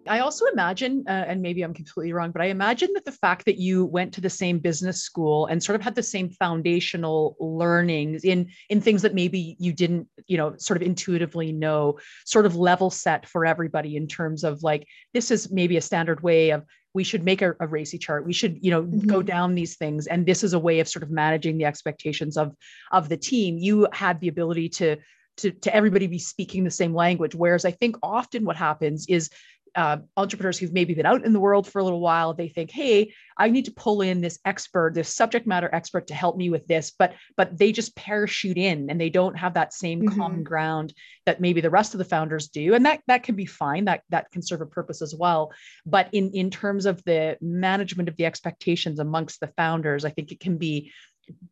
I 0.10 0.20
also 0.20 0.46
imagine, 0.46 1.04
uh, 1.08 1.26
and 1.28 1.42
maybe 1.42 1.62
I'm 1.62 1.74
completely 1.74 2.14
wrong, 2.14 2.32
but 2.32 2.42
I 2.42 2.46
imagine 2.46 2.90
that 2.94 3.06
the 3.06 3.12
fact 3.12 3.46
that 3.46 3.58
you 3.58 3.86
went 3.86 4.14
to 4.14 4.22
the 4.22 4.30
same 4.30 4.60
business 4.60 5.02
school 5.02 5.46
and 5.48 5.62
sort 5.62 5.76
of 5.76 5.82
had 5.82 5.96
the 5.96 6.04
same 6.04 6.30
foundational 6.30 7.36
learnings 7.40 8.24
in 8.24 8.50
in 8.70 8.82
things 8.82 9.02
that 9.02 9.14
maybe 9.14 9.56
you 9.60 9.74
didn't, 9.74 10.08
you 10.28 10.38
know, 10.38 10.56
sort 10.58 10.78
of 10.78 10.84
intuitively 10.84 11.52
know, 11.52 12.00
sort 12.26 12.46
of 12.46 12.56
level 12.56 12.90
set 12.90 13.28
for 13.28 13.46
everybody 13.46 13.96
in 13.96 14.08
terms 14.08 14.44
of 14.44 14.64
like 14.64 14.88
this 15.14 15.32
is 15.32 15.52
maybe 15.52 15.78
a 15.78 15.82
standard 15.82 16.22
way 16.22 16.52
of 16.52 16.64
we 16.94 17.04
should 17.04 17.24
make 17.24 17.42
a, 17.42 17.52
a 17.52 17.68
RACI 17.68 18.00
chart. 18.00 18.26
We 18.26 18.34
should 18.34 18.64
you 18.64 18.72
know 18.72 18.84
mm-hmm. 18.84 19.08
go 19.08 19.22
down 19.22 19.56
these 19.56 19.76
things. 19.76 20.08
And 20.08 20.26
this 20.26 20.44
is 20.44 20.54
a 20.54 20.60
way 20.60 20.80
of 20.80 20.88
sort 20.88 21.04
of 21.04 21.12
managing 21.12 21.58
the 21.58 21.66
expectations 21.66 22.38
of 22.38 22.54
of 22.92 23.10
the 23.10 23.18
team. 23.18 23.58
You 23.58 23.88
had 23.92 24.20
the 24.20 24.28
ability 24.28 24.70
to 24.70 24.98
to, 25.38 25.52
to 25.52 25.76
everybody 25.76 26.08
be 26.08 26.18
speaking 26.18 26.64
the 26.64 26.72
same 26.72 26.94
language. 26.94 27.36
Whereas 27.36 27.66
i 27.66 27.72
think 27.72 27.96
often 28.02 28.46
what 28.46 28.56
happens 28.56 29.06
is 29.08 29.30
uh, 29.76 29.98
entrepreneurs 30.16 30.58
who've 30.58 30.74
maybe 30.74 30.94
been 30.94 31.06
out 31.06 31.26
in 31.26 31.34
the 31.34 31.40
world 31.40 31.68
for 31.68 31.80
a 31.80 31.84
little 31.84 32.00
while 32.00 32.34
they 32.34 32.48
think 32.48 32.72
hey 32.72 33.14
i 33.38 33.50
need 33.50 33.66
to 33.66 33.72
pull 33.72 34.02
in 34.02 34.22
this 34.22 34.40
expert 34.46 34.94
this 34.94 35.14
subject 35.14 35.48
matter 35.48 35.70
expert 35.74 36.08
to 36.08 36.14
help 36.14 36.38
me 36.38 36.50
with 36.50 36.66
this 36.68 36.92
but 36.98 37.14
but 37.36 37.58
they 37.58 37.72
just 37.72 37.96
parachute 37.96 38.58
in 38.58 38.90
and 38.90 39.00
they 39.00 39.10
don't 39.10 39.38
have 39.38 39.54
that 39.54 39.74
same 39.74 40.02
mm-hmm. 40.02 40.20
common 40.20 40.44
ground 40.44 40.94
that 41.26 41.42
maybe 41.42 41.62
the 41.62 41.70
rest 41.70 41.94
of 41.94 41.98
the 41.98 42.06
founders 42.06 42.48
do 42.48 42.74
and 42.74 42.86
that 42.86 43.02
that 43.08 43.24
can 43.24 43.36
be 43.36 43.46
fine 43.46 43.86
that 43.86 44.02
that 44.10 44.30
can 44.32 44.42
serve 44.42 44.62
a 44.62 44.66
purpose 44.66 45.02
as 45.02 45.16
well 45.16 45.52
but 45.86 46.10
in 46.14 46.32
in 46.34 46.50
terms 46.50 46.86
of 46.86 47.04
the 47.04 47.38
management 47.42 48.10
of 48.10 48.16
the 48.18 48.26
expectations 48.26 49.00
amongst 49.00 49.40
the 49.40 49.52
founders 49.58 50.06
i 50.06 50.10
think 50.10 50.32
it 50.32 50.40
can 50.40 50.58
be 50.58 50.92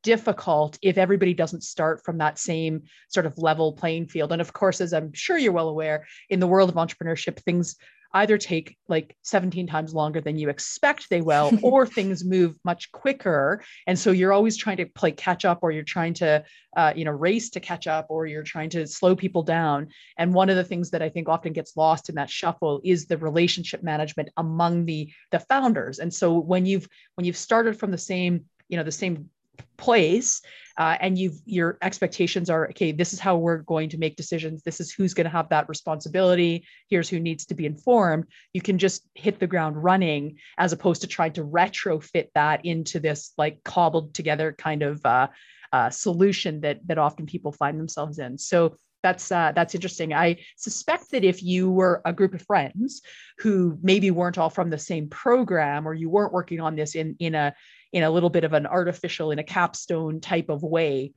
difficult 0.03 0.77
if 0.81 0.97
everybody 0.97 1.33
doesn't 1.33 1.63
start 1.63 2.03
from 2.03 2.17
that 2.19 2.39
same 2.39 2.83
sort 3.09 3.25
of 3.25 3.37
level 3.37 3.73
playing 3.73 4.07
field. 4.07 4.31
And 4.31 4.41
of 4.41 4.53
course, 4.53 4.81
as 4.81 4.93
I'm 4.93 5.13
sure 5.13 5.37
you're 5.37 5.51
well 5.51 5.69
aware, 5.69 6.05
in 6.29 6.39
the 6.39 6.47
world 6.47 6.69
of 6.69 6.75
entrepreneurship, 6.75 7.39
things 7.39 7.75
either 8.15 8.37
take 8.37 8.77
like 8.87 9.15
17 9.23 9.67
times 9.67 9.93
longer 9.93 10.21
than 10.21 10.39
you 10.39 10.49
expect 10.49 11.09
they 11.09 11.21
will, 11.29 11.51
or 11.61 11.85
things 11.85 12.25
move 12.25 12.57
much 12.63 12.91
quicker. 12.91 13.63
And 13.85 13.97
so 13.97 14.11
you're 14.11 14.33
always 14.33 14.57
trying 14.57 14.77
to 14.77 14.85
play 14.85 15.11
catch 15.11 15.45
up, 15.45 15.59
or 15.61 15.71
you're 15.71 15.83
trying 15.83 16.13
to, 16.15 16.43
uh, 16.75 16.93
you 16.95 17.05
know, 17.05 17.11
race 17.11 17.49
to 17.51 17.59
catch 17.59 17.87
up, 17.87 18.07
or 18.09 18.25
you're 18.25 18.43
trying 18.43 18.69
to 18.71 18.87
slow 18.87 19.15
people 19.15 19.43
down. 19.43 19.89
And 20.17 20.33
one 20.33 20.49
of 20.49 20.55
the 20.55 20.63
things 20.63 20.89
that 20.91 21.01
I 21.01 21.09
think 21.09 21.29
often 21.29 21.53
gets 21.53 21.77
lost 21.77 22.09
in 22.09 22.15
that 22.15 22.29
shuffle 22.29 22.81
is 22.83 23.05
the 23.05 23.17
relationship 23.17 23.83
management 23.83 24.29
among 24.37 24.85
the 24.85 25.11
the 25.31 25.39
founders. 25.39 25.99
And 25.99 26.13
so 26.13 26.39
when 26.39 26.65
you've 26.65 26.87
when 27.15 27.25
you've 27.25 27.37
started 27.37 27.77
from 27.77 27.91
the 27.91 27.97
same 27.97 28.45
you 28.67 28.77
know 28.77 28.83
the 28.83 28.91
same 28.91 29.29
place 29.77 30.41
uh, 30.77 30.97
and 30.99 31.17
you've 31.17 31.39
your 31.45 31.77
expectations 31.81 32.49
are 32.49 32.69
okay 32.69 32.91
this 32.91 33.13
is 33.13 33.19
how 33.19 33.37
we're 33.37 33.59
going 33.59 33.89
to 33.89 33.97
make 33.97 34.15
decisions. 34.15 34.61
This 34.63 34.79
is 34.79 34.91
who's 34.91 35.13
going 35.13 35.25
to 35.25 35.31
have 35.31 35.49
that 35.49 35.69
responsibility. 35.69 36.65
Here's 36.89 37.09
who 37.09 37.19
needs 37.19 37.45
to 37.45 37.53
be 37.55 37.65
informed. 37.65 38.25
You 38.53 38.61
can 38.61 38.77
just 38.77 39.07
hit 39.15 39.39
the 39.39 39.47
ground 39.47 39.81
running 39.81 40.37
as 40.57 40.73
opposed 40.73 41.01
to 41.01 41.07
trying 41.07 41.33
to 41.33 41.45
retrofit 41.45 42.27
that 42.35 42.65
into 42.65 42.99
this 42.99 43.31
like 43.37 43.63
cobbled 43.63 44.13
together 44.13 44.53
kind 44.57 44.83
of 44.83 45.05
uh, 45.05 45.27
uh, 45.71 45.89
solution 45.89 46.61
that 46.61 46.85
that 46.87 46.97
often 46.97 47.25
people 47.25 47.51
find 47.51 47.79
themselves 47.79 48.19
in. 48.19 48.37
So 48.37 48.75
that's 49.01 49.31
uh, 49.31 49.53
that's 49.55 49.75
interesting. 49.75 50.13
I 50.13 50.37
suspect 50.57 51.11
that 51.11 51.23
if 51.23 51.41
you 51.43 51.71
were 51.71 52.01
a 52.05 52.11
group 52.11 52.33
of 52.33 52.41
friends 52.41 53.01
who 53.37 53.77
maybe 53.81 54.09
weren't 54.11 54.37
all 54.37 54.49
from 54.49 54.71
the 54.71 54.79
same 54.79 55.09
program, 55.09 55.87
or 55.87 55.93
you 55.93 56.09
weren't 56.09 56.33
working 56.33 56.59
on 56.59 56.75
this 56.75 56.95
in 56.95 57.15
in 57.19 57.35
a 57.35 57.53
in 57.95 58.03
a 58.03 58.11
little 58.11 58.29
bit 58.29 58.43
of 58.43 58.51
an 58.51 58.67
artificial, 58.67 59.31
in 59.31 59.39
a 59.39 59.43
capstone 59.43 60.19
type 60.19 60.49
of 60.49 60.61
way, 60.63 61.13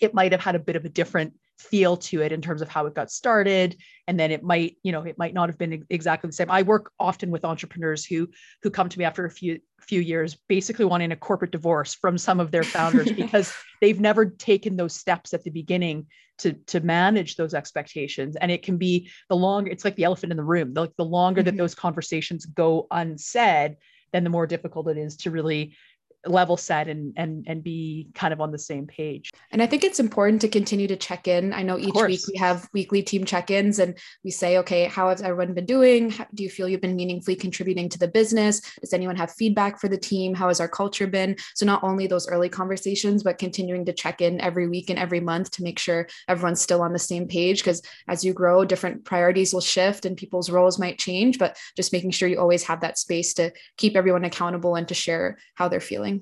it 0.00 0.12
might 0.12 0.32
have 0.32 0.42
had 0.42 0.54
a 0.54 0.58
bit 0.58 0.76
of 0.76 0.84
a 0.84 0.90
different 0.90 1.32
feel 1.58 1.96
to 1.96 2.20
it 2.20 2.30
in 2.30 2.42
terms 2.42 2.60
of 2.60 2.68
how 2.68 2.84
it 2.84 2.94
got 2.94 3.10
started. 3.10 3.74
And 4.06 4.20
then 4.20 4.30
it 4.30 4.42
might 4.42 4.76
you 4.82 4.92
know 4.92 5.02
it 5.02 5.16
might 5.16 5.32
not 5.32 5.48
have 5.48 5.56
been 5.56 5.86
exactly 5.88 6.28
the 6.28 6.34
same. 6.34 6.50
I 6.50 6.60
work 6.60 6.92
often 7.00 7.30
with 7.30 7.46
entrepreneurs 7.46 8.04
who 8.04 8.28
who 8.62 8.70
come 8.70 8.90
to 8.90 8.98
me 8.98 9.06
after 9.06 9.24
a 9.24 9.30
few 9.30 9.60
few 9.80 10.02
years 10.02 10.36
basically 10.46 10.84
wanting 10.84 11.10
a 11.10 11.16
corporate 11.16 11.52
divorce 11.52 11.94
from 11.94 12.18
some 12.18 12.38
of 12.38 12.50
their 12.50 12.64
founders 12.64 13.10
because 13.16 13.54
they've 13.80 14.00
never 14.00 14.26
taken 14.26 14.76
those 14.76 14.94
steps 14.94 15.32
at 15.32 15.42
the 15.42 15.50
beginning 15.50 16.06
to 16.36 16.52
to 16.66 16.80
manage 16.80 17.36
those 17.36 17.54
expectations. 17.54 18.36
And 18.36 18.50
it 18.50 18.62
can 18.62 18.76
be 18.76 19.10
the 19.30 19.36
longer 19.36 19.70
it's 19.70 19.86
like 19.86 19.96
the 19.96 20.04
elephant 20.04 20.32
in 20.32 20.36
the 20.36 20.44
room. 20.44 20.74
The, 20.74 20.90
the 20.98 21.04
longer 21.04 21.40
mm-hmm. 21.40 21.46
that 21.46 21.56
those 21.56 21.74
conversations 21.74 22.44
go 22.44 22.88
unsaid 22.90 23.76
then 24.14 24.24
the 24.24 24.30
more 24.30 24.46
difficult 24.46 24.88
it 24.88 24.96
is 24.96 25.16
to 25.16 25.30
really 25.30 25.76
level 26.26 26.56
set 26.56 26.88
and 26.88 27.12
and 27.16 27.44
and 27.46 27.62
be 27.62 28.08
kind 28.14 28.32
of 28.32 28.40
on 28.40 28.50
the 28.50 28.58
same 28.58 28.86
page. 28.86 29.30
And 29.50 29.62
i 29.62 29.66
think 29.66 29.84
it's 29.84 30.00
important 30.00 30.40
to 30.42 30.48
continue 30.48 30.88
to 30.88 30.96
check 30.96 31.28
in. 31.28 31.52
I 31.52 31.62
know 31.62 31.78
each 31.78 31.94
week 31.94 32.20
we 32.32 32.38
have 32.38 32.68
weekly 32.72 33.02
team 33.02 33.24
check-ins 33.24 33.78
and 33.78 33.98
we 34.22 34.30
say 34.30 34.58
okay 34.58 34.84
how 34.84 35.08
has 35.08 35.22
everyone 35.22 35.54
been 35.54 35.66
doing? 35.66 36.10
How, 36.10 36.26
do 36.34 36.42
you 36.42 36.50
feel 36.50 36.68
you've 36.68 36.80
been 36.80 36.96
meaningfully 36.96 37.36
contributing 37.36 37.88
to 37.90 37.98
the 37.98 38.08
business? 38.08 38.60
Does 38.80 38.92
anyone 38.92 39.16
have 39.16 39.32
feedback 39.32 39.80
for 39.80 39.88
the 39.88 39.98
team? 39.98 40.34
How 40.34 40.48
has 40.48 40.60
our 40.60 40.68
culture 40.68 41.06
been? 41.06 41.36
So 41.54 41.66
not 41.66 41.82
only 41.84 42.06
those 42.06 42.28
early 42.28 42.48
conversations 42.48 43.22
but 43.22 43.38
continuing 43.38 43.84
to 43.86 43.92
check 43.92 44.20
in 44.20 44.40
every 44.40 44.68
week 44.68 44.90
and 44.90 44.98
every 44.98 45.20
month 45.20 45.50
to 45.52 45.62
make 45.62 45.78
sure 45.78 46.08
everyone's 46.28 46.60
still 46.60 46.82
on 46.82 46.92
the 46.92 46.98
same 46.98 47.28
page 47.28 47.58
because 47.62 47.82
as 48.08 48.24
you 48.24 48.32
grow 48.32 48.64
different 48.64 49.04
priorities 49.04 49.52
will 49.52 49.60
shift 49.60 50.04
and 50.04 50.16
people's 50.16 50.50
roles 50.50 50.78
might 50.78 50.98
change 50.98 51.38
but 51.38 51.56
just 51.76 51.92
making 51.92 52.10
sure 52.10 52.28
you 52.28 52.38
always 52.38 52.64
have 52.64 52.80
that 52.80 52.98
space 52.98 53.34
to 53.34 53.52
keep 53.76 53.96
everyone 53.96 54.24
accountable 54.24 54.74
and 54.74 54.88
to 54.88 54.94
share 54.94 55.38
how 55.54 55.68
they're 55.68 55.80
feeling 55.80 56.13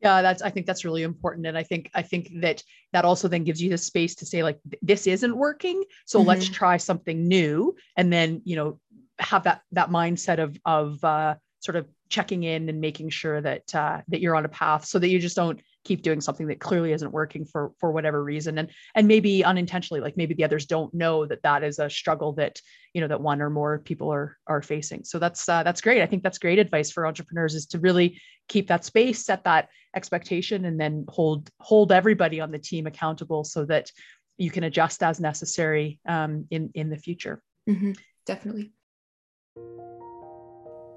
yeah 0.00 0.22
that's 0.22 0.42
i 0.42 0.50
think 0.50 0.66
that's 0.66 0.84
really 0.84 1.02
important 1.02 1.46
and 1.46 1.56
i 1.56 1.62
think 1.62 1.90
i 1.94 2.02
think 2.02 2.30
that 2.40 2.62
that 2.92 3.04
also 3.04 3.28
then 3.28 3.44
gives 3.44 3.62
you 3.62 3.70
the 3.70 3.78
space 3.78 4.14
to 4.14 4.26
say 4.26 4.42
like 4.42 4.58
this 4.82 5.06
isn't 5.06 5.36
working 5.36 5.82
so 6.06 6.18
mm-hmm. 6.18 6.28
let's 6.28 6.48
try 6.48 6.76
something 6.76 7.28
new 7.28 7.74
and 7.96 8.12
then 8.12 8.40
you 8.44 8.56
know 8.56 8.78
have 9.20 9.44
that 9.44 9.62
that 9.72 9.90
mindset 9.90 10.38
of 10.38 10.58
of 10.64 11.02
uh, 11.04 11.34
sort 11.60 11.76
of 11.76 11.86
checking 12.08 12.42
in 12.42 12.68
and 12.68 12.80
making 12.80 13.10
sure 13.10 13.40
that 13.40 13.74
uh, 13.74 14.00
that 14.08 14.20
you're 14.20 14.34
on 14.34 14.44
a 14.44 14.48
path 14.48 14.84
so 14.84 14.98
that 14.98 15.08
you 15.08 15.18
just 15.18 15.36
don't 15.36 15.60
keep 15.84 16.02
doing 16.02 16.20
something 16.20 16.46
that 16.48 16.60
clearly 16.60 16.92
isn't 16.92 17.12
working 17.12 17.44
for 17.44 17.72
for 17.78 17.92
whatever 17.92 18.22
reason. 18.22 18.58
And 18.58 18.70
and 18.94 19.08
maybe 19.08 19.44
unintentionally 19.44 20.00
like 20.00 20.16
maybe 20.16 20.34
the 20.34 20.44
others 20.44 20.66
don't 20.66 20.92
know 20.92 21.26
that 21.26 21.42
that 21.42 21.62
is 21.62 21.78
a 21.78 21.88
struggle 21.88 22.32
that 22.34 22.60
you 22.94 23.00
know 23.00 23.08
that 23.08 23.20
one 23.20 23.40
or 23.40 23.50
more 23.50 23.78
people 23.78 24.12
are 24.12 24.36
are 24.46 24.62
facing. 24.62 25.04
So 25.04 25.18
that's 25.18 25.48
uh, 25.48 25.62
that's 25.62 25.80
great. 25.80 26.02
I 26.02 26.06
think 26.06 26.22
that's 26.22 26.38
great 26.38 26.58
advice 26.58 26.90
for 26.90 27.06
entrepreneurs 27.06 27.54
is 27.54 27.66
to 27.66 27.78
really 27.78 28.20
keep 28.48 28.68
that 28.68 28.84
space 28.84 29.24
set 29.24 29.44
that 29.44 29.68
expectation 29.96 30.64
and 30.64 30.78
then 30.78 31.04
hold 31.08 31.50
hold 31.60 31.92
everybody 31.92 32.40
on 32.40 32.50
the 32.50 32.58
team 32.58 32.86
accountable 32.86 33.44
so 33.44 33.64
that 33.66 33.90
you 34.38 34.50
can 34.50 34.64
adjust 34.64 35.02
as 35.02 35.20
necessary 35.20 35.98
um, 36.06 36.46
in 36.50 36.70
in 36.74 36.90
the 36.90 36.96
future. 36.96 37.42
Mm-hmm. 37.68 37.92
definitely 38.26 38.72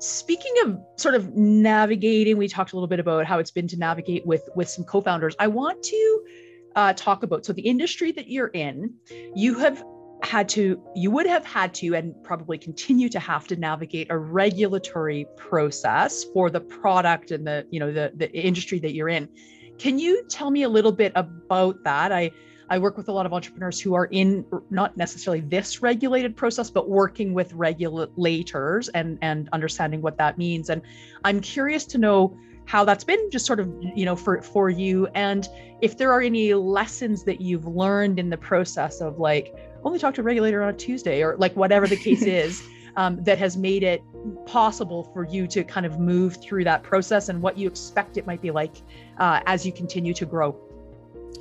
speaking 0.04 0.54
of 0.64 0.80
sort 0.98 1.16
of 1.16 1.34
navigating 1.36 2.38
we 2.38 2.48
talked 2.48 2.74
a 2.74 2.76
little 2.76 2.88
bit 2.88 3.00
about 3.00 3.26
how 3.26 3.40
it's 3.40 3.52
been 3.52 3.68
to 3.68 3.78
navigate 3.78 4.26
with 4.26 4.48
with 4.56 4.70
some 4.70 4.84
co-founders. 4.84 5.36
I 5.40 5.48
want 5.48 5.82
to 5.84 6.24
uh, 6.76 6.94
talk 6.94 7.24
about 7.24 7.46
so 7.46 7.54
the 7.54 7.62
industry 7.62 8.12
that 8.12 8.28
you're 8.28 8.48
in 8.48 8.94
you 9.36 9.58
have 9.60 9.84
had 10.24 10.50
to 10.50 10.82
you 10.96 11.10
would 11.12 11.26
have 11.26 11.46
had 11.46 11.74
to 11.76 11.96
and 11.96 12.14
probably 12.24 12.58
continue 12.58 13.08
to 13.10 13.20
have 13.20 13.48
to 13.48 13.56
navigate 13.56 14.08
a 14.10 14.18
regulatory 14.18 15.26
process 15.38 16.26
for 16.34 16.50
the 16.50 16.60
product 16.60 17.32
and 17.32 17.48
the 17.48 17.66
you 17.72 17.80
know 17.80 17.92
the 17.92 18.12
the 18.16 18.32
industry 18.34 18.80
that 18.80 18.94
you're 18.94 19.10
in. 19.10 19.30
Can 19.80 20.00
you 20.00 20.24
tell 20.30 20.52
me 20.52 20.64
a 20.64 20.70
little 20.70 20.92
bit 20.92 21.14
about 21.16 21.84
that? 21.86 22.12
I 22.12 22.32
I 22.70 22.80
work 22.80 22.98
with 22.98 23.10
a 23.10 23.12
lot 23.12 23.26
of 23.26 23.34
entrepreneurs 23.34 23.80
who 23.80 23.94
are 23.94 24.06
in 24.06 24.46
not 24.70 24.96
necessarily 24.98 25.42
this 25.42 25.82
regulated 25.82 26.36
process, 26.36 26.70
but 26.70 26.90
working 26.90 27.34
with 27.34 27.54
regulators 27.54 28.90
and, 28.90 29.18
and 29.22 29.50
understanding 29.52 30.02
what 30.02 30.18
that 30.18 30.38
means. 30.38 30.70
And 30.70 30.82
I'm 31.24 31.40
curious 31.40 31.86
to 31.86 31.98
know 31.98 32.38
how 32.66 32.86
that's 32.86 33.04
been 33.04 33.30
just 33.30 33.46
sort 33.46 33.60
of 33.60 33.70
you 33.96 34.06
know 34.06 34.16
for 34.16 34.42
for 34.42 34.70
you 34.70 35.08
and 35.16 35.50
if 35.82 35.98
there 35.98 36.12
are 36.14 36.22
any 36.22 36.54
lessons 36.54 37.24
that 37.26 37.42
you've 37.42 37.68
learned 37.68 38.20
in 38.20 38.30
the 38.30 38.38
process 38.38 39.02
of 39.02 39.20
like 39.20 39.54
only 39.84 40.00
talk 40.00 40.14
to 40.14 40.22
a 40.22 40.24
regulator 40.24 40.64
on 40.64 40.70
a 40.70 40.74
tuesday 40.74 41.22
or 41.22 41.36
like 41.38 41.54
whatever 41.56 41.88
the 41.88 41.96
case 41.98 42.22
is 42.24 42.64
um, 42.96 43.22
that 43.24 43.38
has 43.38 43.58
made 43.58 43.84
it 43.84 44.02
possible 44.46 45.04
for 45.14 45.26
you 45.26 45.48
to 45.48 45.64
kind 45.64 45.86
of 45.86 46.00
move 46.00 46.38
through 46.42 46.64
that 46.64 46.84
process 46.84 47.28
and 47.30 47.42
what 47.42 47.58
you 47.58 47.68
expect 47.68 48.18
it 48.18 48.26
might 48.26 48.42
be 48.42 48.52
like 48.52 48.78
uh, 49.18 49.42
as 49.46 49.66
you 49.66 49.74
continue 49.74 50.14
to 50.14 50.26
grow 50.26 50.58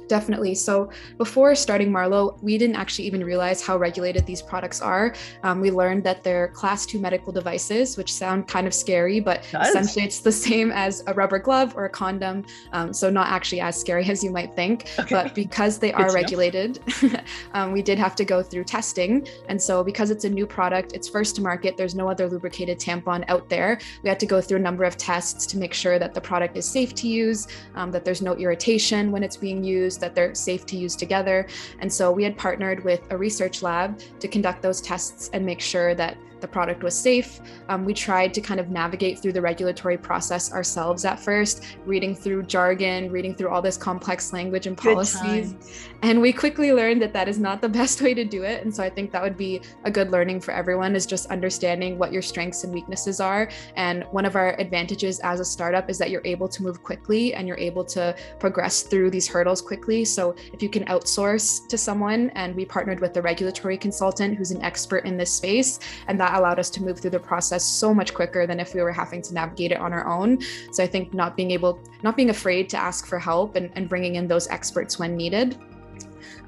Definitely. 0.09 0.55
So 0.55 0.91
before 1.17 1.55
starting 1.55 1.91
Marlowe, 1.91 2.37
we 2.43 2.59
didn't 2.59 2.77
actually 2.77 3.07
even 3.07 3.25
realize 3.25 3.65
how 3.65 3.79
regulated 3.79 4.27
these 4.27 4.43
products 4.43 4.83
are. 4.83 5.15
Um, 5.43 5.61
we 5.61 5.71
learned 5.71 6.05
that 6.05 6.23
they're 6.23 6.49
class 6.49 6.85
two 6.85 6.99
medical 6.99 7.33
devices, 7.33 7.97
which 7.97 8.13
sound 8.13 8.49
kind 8.49 8.67
of 8.67 8.75
scary, 8.75 9.21
but 9.21 9.45
essentially 9.61 10.05
it's 10.05 10.21
the 10.21 10.33
same 10.33 10.71
as 10.71 11.03
a 11.07 11.15
rubber 11.15 11.39
glove 11.39 11.75
or 11.77 11.87
a 11.87 11.89
condom. 11.89 12.45
Um, 12.73 12.93
so 12.93 13.09
not 13.09 13.29
actually 13.29 13.61
as 13.61 13.79
scary 13.79 14.05
as 14.11 14.23
you 14.23 14.31
might 14.31 14.55
think. 14.55 14.91
Okay. 14.99 15.15
But 15.15 15.35
because 15.35 15.79
they 15.79 15.93
are 15.93 16.13
regulated, 16.13 16.81
um, 17.55 17.73
we 17.73 17.83
did 17.83 17.99
have 17.99 18.15
to 18.17 18.25
go 18.25 18.43
through 18.43 18.65
testing. 18.65 19.27
And 19.49 19.61
so 19.61 19.83
because 19.83 20.11
it's 20.11 20.25
a 20.25 20.31
new 20.31 20.47
product, 20.47 20.93
it's 20.93 21.09
first 21.09 21.37
to 21.37 21.43
market, 21.43 21.77
there's 21.77 21.95
no 21.95 22.09
other 22.09 22.29
lubricated 22.29 22.79
tampon 22.79 23.25
out 23.29 23.49
there. 23.49 23.79
We 24.03 24.09
had 24.09 24.21
to 24.21 24.27
go 24.27 24.41
through 24.41 24.59
a 24.59 24.67
number 24.69 24.85
of 24.85 24.97
tests 24.97 25.47
to 25.47 25.59
make 25.59 25.73
sure 25.73 25.99
that 25.99 26.13
the 26.13 26.21
product 26.21 26.57
is 26.57 26.67
safe 26.69 26.95
to 26.97 27.09
use, 27.09 27.49
um, 27.75 27.91
that 27.93 28.05
there's 28.05 28.21
no 28.23 28.35
irritation 28.37 29.11
when 29.11 29.23
it's 29.23 29.37
being 29.37 29.65
used 29.65 29.82
that 29.99 30.15
they're 30.15 30.35
safe 30.35 30.67
to 30.67 30.77
use 30.77 30.97
together. 30.97 31.47
And 31.81 31.93
so 31.93 32.11
we 32.11 32.25
had 32.25 32.37
partnered 32.37 32.85
with 32.85 33.01
a 33.11 33.17
research 33.17 33.63
lab 33.63 34.01
to 34.21 34.29
conduct 34.29 34.63
those 34.63 34.81
tests 34.81 35.31
and 35.33 35.45
make 35.45 35.61
sure 35.61 35.95
that 35.95 36.17
the 36.43 36.49
product 36.49 36.83
was 36.83 36.95
safe. 36.95 37.41
Um, 37.71 37.87
we 37.87 37.95
tried 37.95 38.35
to 38.35 38.43
kind 38.43 38.61
of 38.61 38.69
navigate 38.69 39.19
through 39.19 39.33
the 39.33 39.41
regulatory 39.41 39.97
process 39.97 40.53
ourselves 40.53 41.07
at 41.07 41.19
first, 41.19 41.65
reading 41.87 42.15
through 42.15 42.43
jargon, 42.43 43.11
reading 43.11 43.35
through 43.35 43.49
all 43.49 43.63
this 43.63 43.79
complex 43.79 44.33
language 44.33 44.67
and 44.67 44.77
policies. 44.77 45.89
And 46.03 46.21
we 46.21 46.33
quickly 46.33 46.73
learned 46.73 47.01
that 47.01 47.13
that 47.15 47.29
is 47.29 47.39
not 47.39 47.63
the 47.63 47.69
best 47.81 48.03
way 48.03 48.13
to 48.13 48.25
do 48.25 48.43
it. 48.43 48.63
And 48.63 48.75
so 48.75 48.83
I 48.83 48.91
think 48.91 49.13
that 49.13 49.23
would 49.23 49.37
be 49.37 49.63
a 49.85 49.91
good 49.91 50.11
learning 50.11 50.41
for 50.41 50.53
everyone 50.53 50.95
is 50.95 51.07
just 51.07 51.27
understanding 51.31 51.97
what 51.97 52.13
your 52.13 52.23
strengths 52.23 52.65
and 52.65 52.75
weaknesses 52.75 53.21
are. 53.21 53.49
And 53.77 54.05
one 54.11 54.27
of 54.27 54.37
our 54.37 54.59
advantages 54.61 55.21
as 55.21 55.41
a 55.41 55.45
startup 55.45 55.89
is 55.89 55.97
that 55.99 56.11
you're 56.11 56.27
able 56.27 56.49
to 56.49 56.63
move 56.63 56.83
quickly 56.83 57.35
and 57.35 57.47
you're 57.49 57.57
able 57.59 57.85
to 57.87 58.15
progress 58.39 58.83
through 58.83 59.11
these 59.11 59.29
hurdles 59.29 59.63
quickly. 59.63 60.05
So 60.05 60.35
if 60.53 60.63
you 60.63 60.69
can 60.69 60.85
outsource 60.87 61.69
to 61.69 61.79
someone, 61.79 62.31
and 62.35 62.55
we 62.55 62.65
partnered 62.65 63.01
with 63.01 63.17
a 63.17 63.23
regulatory 63.23 63.77
consultant 63.77 64.37
who's 64.37 64.51
an 64.51 64.63
expert 64.63 65.05
in 65.05 65.17
this 65.17 65.33
space, 65.33 65.79
and 66.09 66.19
that 66.21 66.32
allowed 66.39 66.59
us 66.59 66.71
to 66.71 66.83
move 66.83 67.01
through 67.01 67.11
the 67.11 67.21
process 67.21 67.65
so 67.65 67.93
much 67.95 68.15
quicker 68.15 68.47
than 68.47 68.61
if 68.61 68.75
we 68.75 68.83
were 68.83 68.93
having 68.93 69.23
to 69.23 69.35
navigate 69.35 69.73
it 69.73 69.79
on 69.79 69.93
our 69.93 70.07
own. 70.07 70.39
So 70.73 70.83
I 70.83 70.87
think 70.87 71.15
not 71.15 71.37
being 71.37 71.51
able, 71.51 71.81
not 72.03 72.17
being 72.17 72.31
afraid 72.31 72.69
to 72.71 72.77
ask 72.77 73.07
for 73.07 73.19
help 73.19 73.57
and, 73.57 73.71
and 73.75 73.89
bringing 73.89 74.17
in 74.17 74.27
those 74.29 74.49
experts 74.49 74.99
when 74.99 75.17
needed. 75.17 75.59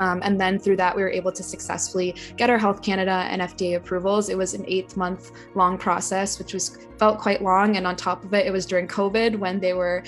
Um, 0.01 0.21
and 0.25 0.41
then 0.41 0.59
through 0.59 0.77
that, 0.79 0.95
we 0.95 1.03
were 1.03 1.11
able 1.11 1.33
to 1.33 1.43
successfully 1.43 2.17
get 2.37 2.51
our 2.51 2.59
Health 2.59 2.83
Canada 2.83 3.27
and 3.31 3.41
FDA 3.43 3.77
approvals. 3.77 4.29
It 4.29 4.37
was 4.37 4.55
an 4.55 4.65
eight 4.67 4.97
month 4.97 5.31
long 5.55 5.79
process, 5.79 6.39
which 6.39 6.53
was 6.53 6.79
felt 6.99 7.19
quite 7.19 7.43
long. 7.43 7.77
And 7.77 7.87
on 7.87 7.97
top 7.97 8.25
of 8.25 8.35
it, 8.35 8.47
it 8.47 8.51
was 8.51 8.67
during 8.67 8.89
COVID 8.89 9.37
when 9.39 9.61
they 9.61 9.73
were 9.73 10.03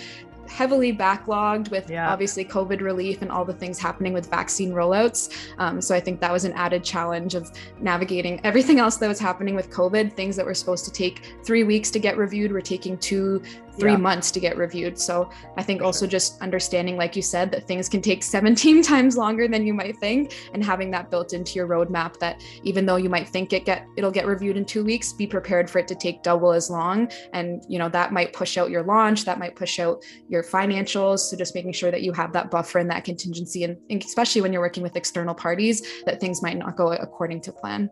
heavily 0.48 0.92
backlogged 0.92 1.70
with 1.70 1.90
yeah. 1.90 2.10
obviously 2.10 2.44
COVID 2.44 2.80
relief 2.80 3.22
and 3.22 3.30
all 3.30 3.44
the 3.44 3.52
things 3.52 3.78
happening 3.78 4.12
with 4.12 4.30
vaccine 4.30 4.72
rollouts. 4.72 5.34
Um, 5.58 5.80
so 5.80 5.94
I 5.94 6.00
think 6.00 6.20
that 6.20 6.32
was 6.32 6.44
an 6.44 6.52
added 6.52 6.84
challenge 6.84 7.34
of 7.34 7.50
navigating 7.80 8.40
everything 8.44 8.78
else 8.78 8.96
that 8.98 9.08
was 9.08 9.18
happening 9.18 9.54
with 9.54 9.70
COVID. 9.70 10.12
Things 10.12 10.36
that 10.36 10.46
were 10.46 10.54
supposed 10.54 10.84
to 10.86 10.92
take 10.92 11.22
three 11.44 11.64
weeks 11.64 11.90
to 11.90 11.98
get 11.98 12.16
reviewed 12.16 12.52
were 12.52 12.60
taking 12.60 12.98
two, 12.98 13.42
three 13.78 13.92
yeah. 13.92 13.96
months 13.98 14.30
to 14.32 14.40
get 14.40 14.56
reviewed. 14.56 14.98
So 14.98 15.30
I 15.56 15.62
think 15.62 15.82
also 15.82 16.06
just 16.06 16.40
understanding, 16.40 16.96
like 16.96 17.16
you 17.16 17.22
said, 17.22 17.50
that 17.52 17.66
things 17.66 17.88
can 17.88 18.02
take 18.02 18.22
17 18.36 18.82
times 18.82 19.16
longer 19.16 19.48
than 19.48 19.66
you 19.66 19.74
might 19.74 19.96
think, 19.98 20.34
and 20.52 20.64
having 20.64 20.90
that 20.92 21.10
built 21.10 21.32
into 21.32 21.54
your 21.54 21.66
roadmap 21.66 22.18
that 22.18 22.42
even 22.62 22.86
though 22.86 22.96
you 22.96 23.08
might 23.08 23.28
think 23.28 23.52
it 23.52 23.64
get 23.64 23.86
it'll 23.96 24.10
get 24.10 24.26
reviewed 24.26 24.56
in 24.56 24.64
two 24.64 24.84
weeks, 24.84 25.12
be 25.12 25.26
prepared 25.26 25.68
for 25.68 25.78
it 25.78 25.88
to 25.88 25.94
take 25.94 26.22
double 26.22 26.52
as 26.52 26.70
long. 26.70 27.10
And 27.32 27.64
you 27.68 27.78
know 27.78 27.88
that 27.88 28.12
might 28.12 28.32
push 28.32 28.56
out 28.56 28.70
your 28.70 28.82
launch, 28.82 29.24
that 29.24 29.38
might 29.38 29.56
push 29.56 29.78
out 29.78 30.02
your 30.28 30.42
financials. 30.42 31.20
So 31.20 31.36
just 31.36 31.54
making 31.54 31.72
sure 31.72 31.90
that 31.90 32.02
you 32.02 32.12
have 32.12 32.32
that 32.32 32.50
buffer 32.50 32.78
and 32.78 32.90
that 32.90 33.04
contingency, 33.04 33.64
and, 33.64 33.76
and 33.90 34.02
especially 34.02 34.40
when 34.40 34.52
you're 34.52 34.62
working 34.62 34.82
with 34.82 34.96
external 34.96 35.34
parties, 35.34 35.82
that 36.04 36.20
things 36.20 36.42
might 36.42 36.56
not 36.56 36.76
go 36.76 36.92
according 36.92 37.40
to 37.42 37.52
plan. 37.52 37.90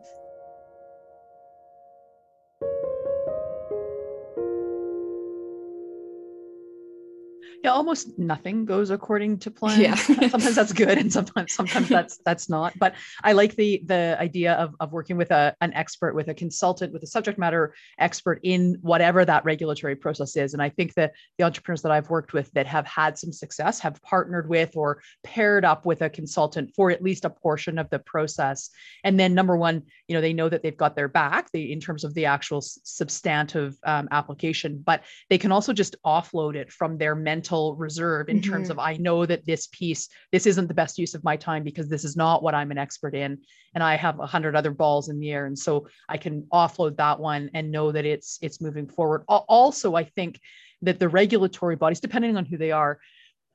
Yeah 7.65 7.71
almost 7.71 8.17
nothing 8.19 8.63
goes 8.63 8.91
according 8.91 9.39
to 9.39 9.49
plan. 9.59 9.81
Yeah 9.81 9.95
sometimes 9.95 10.55
that's 10.55 10.71
good 10.71 10.97
and 10.97 11.11
sometimes 11.11 11.53
sometimes 11.53 11.89
that's 11.89 12.19
that's 12.27 12.47
not. 12.47 12.77
But 12.77 12.93
i 13.23 13.31
like 13.33 13.55
the 13.55 13.81
the 13.85 14.15
idea 14.19 14.53
of, 14.53 14.75
of 14.79 14.91
working 14.91 15.17
with 15.17 15.31
a, 15.31 15.55
an 15.61 15.73
expert 15.73 16.13
with 16.13 16.27
a 16.27 16.33
consultant 16.33 16.93
with 16.93 17.01
a 17.01 17.07
subject 17.07 17.39
matter 17.39 17.73
expert 17.97 18.39
in 18.43 18.77
whatever 18.81 19.25
that 19.25 19.43
regulatory 19.45 19.95
process 19.95 20.37
is. 20.37 20.53
And 20.53 20.61
i 20.61 20.69
think 20.69 20.93
that 20.93 21.13
the 21.37 21.43
entrepreneurs 21.43 21.81
that 21.81 21.91
i've 21.91 22.09
worked 22.09 22.33
with 22.33 22.51
that 22.51 22.67
have 22.67 22.85
had 22.85 23.17
some 23.17 23.33
success 23.33 23.79
have 23.79 23.99
partnered 24.03 24.47
with 24.47 24.71
or 24.75 25.01
paired 25.23 25.65
up 25.65 25.85
with 25.87 26.01
a 26.03 26.09
consultant 26.09 26.71
for 26.75 26.91
at 26.91 27.01
least 27.01 27.25
a 27.25 27.29
portion 27.29 27.79
of 27.79 27.89
the 27.89 27.99
process. 27.99 28.69
And 29.03 29.19
then 29.19 29.33
number 29.33 29.57
one 29.57 29.83
you 30.07 30.13
know 30.13 30.21
they 30.21 30.33
know 30.33 30.49
that 30.49 30.61
they've 30.61 30.83
got 30.85 30.95
their 30.95 31.07
back 31.07 31.51
they, 31.51 31.63
in 31.75 31.79
terms 31.79 32.03
of 32.03 32.13
the 32.13 32.25
actual 32.25 32.61
substantive 32.61 33.75
um, 33.85 34.07
application 34.11 34.83
but 34.85 35.01
they 35.31 35.39
can 35.39 35.51
also 35.51 35.73
just 35.73 35.95
offload 36.05 36.55
it 36.55 36.71
from 36.71 36.97
their 36.97 37.15
mental 37.15 37.54
mental 37.55 37.75
reserve 37.75 38.29
in 38.29 38.39
mm-hmm. 38.39 38.51
terms 38.51 38.69
of 38.69 38.79
I 38.79 38.97
know 38.97 39.25
that 39.25 39.45
this 39.45 39.67
piece, 39.67 40.09
this 40.31 40.45
isn't 40.45 40.67
the 40.67 40.73
best 40.73 40.97
use 40.97 41.15
of 41.15 41.23
my 41.23 41.37
time 41.37 41.63
because 41.63 41.87
this 41.87 42.03
is 42.03 42.15
not 42.15 42.43
what 42.43 42.55
I'm 42.55 42.71
an 42.71 42.77
expert 42.77 43.15
in. 43.15 43.39
And 43.73 43.83
I 43.83 43.95
have 43.95 44.19
a 44.19 44.25
hundred 44.25 44.55
other 44.55 44.71
balls 44.71 45.09
in 45.09 45.19
the 45.19 45.31
air. 45.31 45.45
And 45.45 45.57
so 45.57 45.87
I 46.09 46.17
can 46.17 46.43
offload 46.53 46.97
that 46.97 47.19
one 47.19 47.49
and 47.53 47.71
know 47.71 47.91
that 47.91 48.05
it's 48.05 48.39
it's 48.41 48.61
moving 48.61 48.87
forward. 48.87 49.23
Also, 49.27 49.95
I 49.95 50.03
think 50.03 50.39
that 50.81 50.99
the 50.99 51.09
regulatory 51.09 51.75
bodies, 51.75 51.99
depending 51.99 52.37
on 52.37 52.45
who 52.45 52.57
they 52.57 52.71
are, 52.71 52.99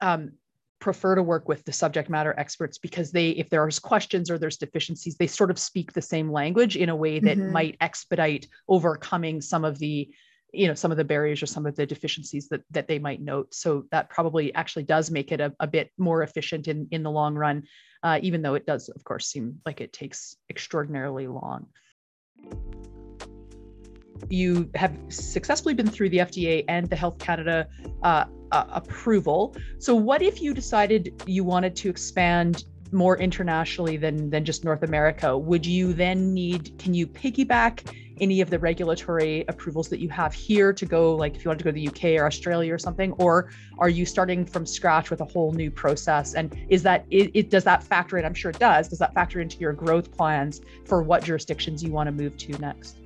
um, 0.00 0.32
prefer 0.80 1.14
to 1.14 1.22
work 1.22 1.46
with 1.46 1.62
the 1.64 1.72
subject 1.72 2.08
matter 2.08 2.34
experts 2.38 2.78
because 2.78 3.12
they 3.12 3.30
if 3.30 3.50
there's 3.50 3.78
questions 3.78 4.30
or 4.30 4.38
there's 4.38 4.56
deficiencies 4.56 5.14
they 5.14 5.26
sort 5.26 5.50
of 5.50 5.58
speak 5.58 5.92
the 5.92 6.00
same 6.00 6.32
language 6.32 6.74
in 6.74 6.88
a 6.88 6.96
way 6.96 7.18
that 7.18 7.36
mm-hmm. 7.36 7.52
might 7.52 7.76
expedite 7.82 8.48
overcoming 8.66 9.42
some 9.42 9.62
of 9.62 9.78
the 9.78 10.08
you 10.52 10.68
know 10.68 10.74
some 10.74 10.90
of 10.90 10.96
the 10.96 11.04
barriers 11.04 11.42
or 11.42 11.46
some 11.46 11.66
of 11.66 11.76
the 11.76 11.86
deficiencies 11.86 12.48
that 12.48 12.62
that 12.70 12.88
they 12.88 12.98
might 12.98 13.20
note 13.20 13.52
so 13.54 13.84
that 13.90 14.10
probably 14.10 14.54
actually 14.54 14.82
does 14.82 15.10
make 15.10 15.32
it 15.32 15.40
a, 15.40 15.52
a 15.60 15.66
bit 15.66 15.90
more 15.98 16.22
efficient 16.22 16.68
in 16.68 16.88
in 16.90 17.02
the 17.02 17.10
long 17.10 17.34
run 17.34 17.62
uh, 18.02 18.18
even 18.22 18.42
though 18.42 18.54
it 18.54 18.66
does 18.66 18.88
of 18.88 19.04
course 19.04 19.26
seem 19.26 19.60
like 19.66 19.80
it 19.80 19.92
takes 19.92 20.36
extraordinarily 20.48 21.26
long 21.26 21.66
you 24.28 24.70
have 24.74 24.96
successfully 25.08 25.74
been 25.74 25.88
through 25.88 26.10
the 26.10 26.18
FDA 26.18 26.64
and 26.68 26.88
the 26.88 26.96
Health 26.96 27.18
Canada 27.18 27.66
uh, 28.02 28.26
uh, 28.52 28.64
approval. 28.68 29.56
So, 29.78 29.94
what 29.94 30.22
if 30.22 30.42
you 30.42 30.52
decided 30.52 31.22
you 31.26 31.44
wanted 31.44 31.74
to 31.76 31.88
expand 31.88 32.64
more 32.92 33.16
internationally 33.18 33.96
than 33.96 34.30
than 34.30 34.44
just 34.44 34.64
North 34.64 34.82
America? 34.82 35.36
Would 35.36 35.64
you 35.64 35.92
then 35.92 36.34
need? 36.34 36.78
Can 36.78 36.94
you 36.94 37.06
piggyback 37.06 37.94
any 38.20 38.40
of 38.40 38.50
the 38.50 38.58
regulatory 38.58 39.44
approvals 39.48 39.88
that 39.88 40.00
you 40.00 40.08
have 40.08 40.32
here 40.32 40.72
to 40.72 40.86
go 40.86 41.14
like 41.14 41.36
if 41.36 41.44
you 41.44 41.48
want 41.48 41.58
to 41.58 41.64
go 41.64 41.70
to 41.70 41.74
the 41.74 41.88
UK 41.88 42.20
or 42.20 42.26
Australia 42.26 42.72
or 42.72 42.78
something 42.78 43.12
or 43.12 43.50
are 43.78 43.88
you 43.88 44.06
starting 44.06 44.44
from 44.44 44.66
scratch 44.66 45.10
with 45.10 45.20
a 45.20 45.24
whole 45.24 45.52
new 45.52 45.70
process? 45.70 46.34
And 46.34 46.56
is 46.68 46.82
that 46.82 47.06
it, 47.10 47.30
it 47.34 47.50
does 47.50 47.64
that 47.64 47.82
factor 47.82 48.18
in? 48.18 48.24
I'm 48.24 48.34
sure 48.34 48.50
it 48.50 48.58
does. 48.58 48.88
Does 48.88 48.98
that 48.98 49.14
factor 49.14 49.40
into 49.40 49.58
your 49.58 49.72
growth 49.72 50.12
plans 50.16 50.60
for 50.84 51.02
what 51.02 51.24
jurisdictions 51.24 51.82
you 51.82 51.90
want 51.90 52.06
to 52.06 52.12
move 52.12 52.36
to 52.36 52.52
next 52.58 52.99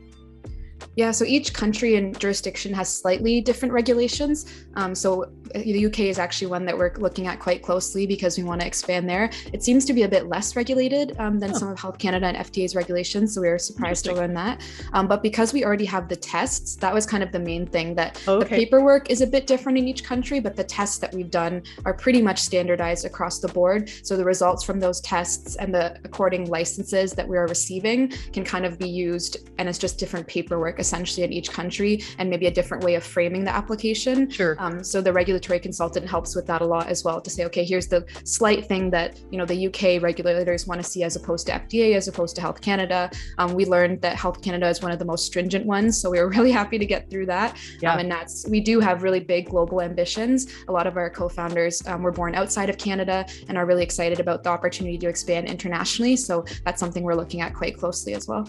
yeah, 0.97 1.11
so 1.11 1.25
each 1.25 1.53
country 1.53 1.97
and 1.97 2.19
jurisdiction 2.19 2.73
has 2.75 2.89
slightly 2.89 3.41
different 3.41 3.75
regulations. 3.75 4.47
Um, 4.75 4.95
so 4.95 5.25
uh, 5.25 5.59
the 5.59 5.87
UK 5.87 6.01
is 6.01 6.19
actually 6.19 6.47
one 6.47 6.65
that 6.67 6.77
we're 6.77 6.93
looking 6.99 7.27
at 7.27 7.41
quite 7.41 7.63
closely 7.63 8.07
because 8.07 8.39
we 8.39 8.45
want 8.45 8.61
to 8.61 8.67
expand 8.67 9.09
there. 9.09 9.31
It 9.53 9.63
seems 9.65 9.85
to 9.87 9.93
be 9.93 10.05
a 10.05 10.09
bit 10.09 10.27
less 10.27 10.55
regulated 10.55 11.17
um, 11.19 11.41
than 11.41 11.51
oh. 11.51 11.59
some 11.59 11.69
of 11.69 11.79
Health 11.79 11.99
Canada 11.99 12.27
and 12.27 12.37
FDA's 12.37 12.77
regulations, 12.77 13.35
so 13.35 13.41
we 13.41 13.49
were 13.49 13.59
surprised 13.59 14.05
to 14.05 14.15
learn 14.15 14.35
that. 14.35 14.61
Um, 14.93 15.09
but 15.09 15.23
because 15.23 15.53
we 15.53 15.65
already 15.65 15.85
have 15.87 16.09
the 16.09 16.17
tests, 16.17 16.77
that 16.77 16.95
was 16.95 17.07
kind 17.07 17.23
of 17.23 17.33
the 17.33 17.41
main 17.41 17.67
thing. 17.67 17.95
That 17.97 18.23
okay. 18.29 18.45
the 18.45 18.65
paperwork 18.65 19.11
is 19.11 19.21
a 19.21 19.27
bit 19.27 19.47
different 19.47 19.79
in 19.79 19.89
each 19.89 20.05
country, 20.05 20.39
but 20.39 20.55
the 20.55 20.65
tests 20.65 20.99
that 20.99 21.13
we've 21.13 21.31
done 21.31 21.63
are 21.85 21.95
pretty 21.95 22.23
much 22.23 22.39
standardized 22.39 23.05
across 23.05 23.41
the 23.41 23.49
board. 23.49 23.91
So 24.05 24.17
the 24.17 24.25
results 24.25 24.63
from 24.63 24.79
those 24.79 25.01
tests 25.01 25.57
and 25.57 25.75
the 25.75 25.99
according 26.05 26.49
licenses 26.49 27.13
that 27.15 27.27
we 27.27 27.37
are 27.37 27.49
receiving 27.49 28.13
can 28.33 28.45
kind 28.45 28.65
of 28.65 28.79
be 28.79 28.89
used, 28.89 29.51
and 29.59 29.69
it's 29.69 29.79
just 29.79 29.99
different 29.99 30.27
paperwork 30.29 30.79
essentially 30.85 31.25
in 31.25 31.33
each 31.33 31.51
country 31.51 31.93
and 32.19 32.29
maybe 32.29 32.47
a 32.47 32.51
different 32.51 32.85
way 32.85 32.95
of 32.95 33.05
framing 33.17 33.43
the 33.49 33.55
application. 33.61 34.29
Sure. 34.31 34.55
Um, 34.59 34.85
so 34.85 35.01
the 35.01 35.13
regulatory 35.13 35.59
consultant 35.59 36.07
helps 36.15 36.37
with 36.37 36.47
that 36.47 36.61
a 36.61 36.69
lot 36.75 36.89
as 36.89 37.05
well 37.05 37.21
to 37.21 37.31
say, 37.31 37.45
okay, 37.47 37.65
here's 37.65 37.89
the 37.89 38.05
slight 38.25 38.67
thing 38.67 38.91
that 38.91 39.09
you 39.31 39.39
know 39.39 39.47
the 39.47 39.61
UK 39.69 40.03
regulators 40.03 40.67
want 40.67 40.81
to 40.83 40.89
see 40.93 41.03
as 41.03 41.17
opposed 41.17 41.47
to 41.47 41.53
FDA, 41.53 41.95
as 41.95 42.07
opposed 42.09 42.35
to 42.37 42.43
Health 42.47 42.61
Canada. 42.61 43.11
Um, 43.39 43.55
we 43.55 43.65
learned 43.65 44.03
that 44.03 44.17
Health 44.17 44.43
Canada 44.43 44.69
is 44.69 44.83
one 44.83 44.93
of 44.93 44.99
the 44.99 45.05
most 45.05 45.27
stringent 45.27 45.65
ones, 45.67 46.01
so 46.01 46.11
we 46.11 46.21
were 46.21 46.29
really 46.37 46.53
happy 46.53 46.79
to 46.79 46.87
get 46.87 47.11
through 47.11 47.27
that. 47.27 47.57
Yeah. 47.81 47.93
Um, 47.93 48.01
and 48.01 48.11
that's 48.11 48.47
we 48.49 48.61
do 48.61 48.81
have 48.81 49.03
really 49.03 49.21
big 49.21 49.49
global 49.49 49.81
ambitions. 49.81 50.39
A 50.69 50.73
lot 50.73 50.87
of 50.87 50.97
our 50.97 51.11
co-founders 51.11 51.87
um, 51.87 52.03
were 52.03 52.13
born 52.13 52.35
outside 52.35 52.69
of 52.69 52.77
Canada 52.79 53.27
and 53.49 53.57
are 53.57 53.67
really 53.67 53.83
excited 53.83 54.21
about 54.21 54.43
the 54.43 54.51
opportunity 54.51 54.99
to 54.99 55.09
expand 55.09 55.49
internationally. 55.49 56.17
So 56.17 56.45
that's 56.65 56.81
something 56.81 57.03
we're 57.03 57.15
looking 57.15 57.41
at 57.41 57.55
quite 57.55 57.77
closely 57.77 58.15
as 58.15 58.29
well. 58.29 58.49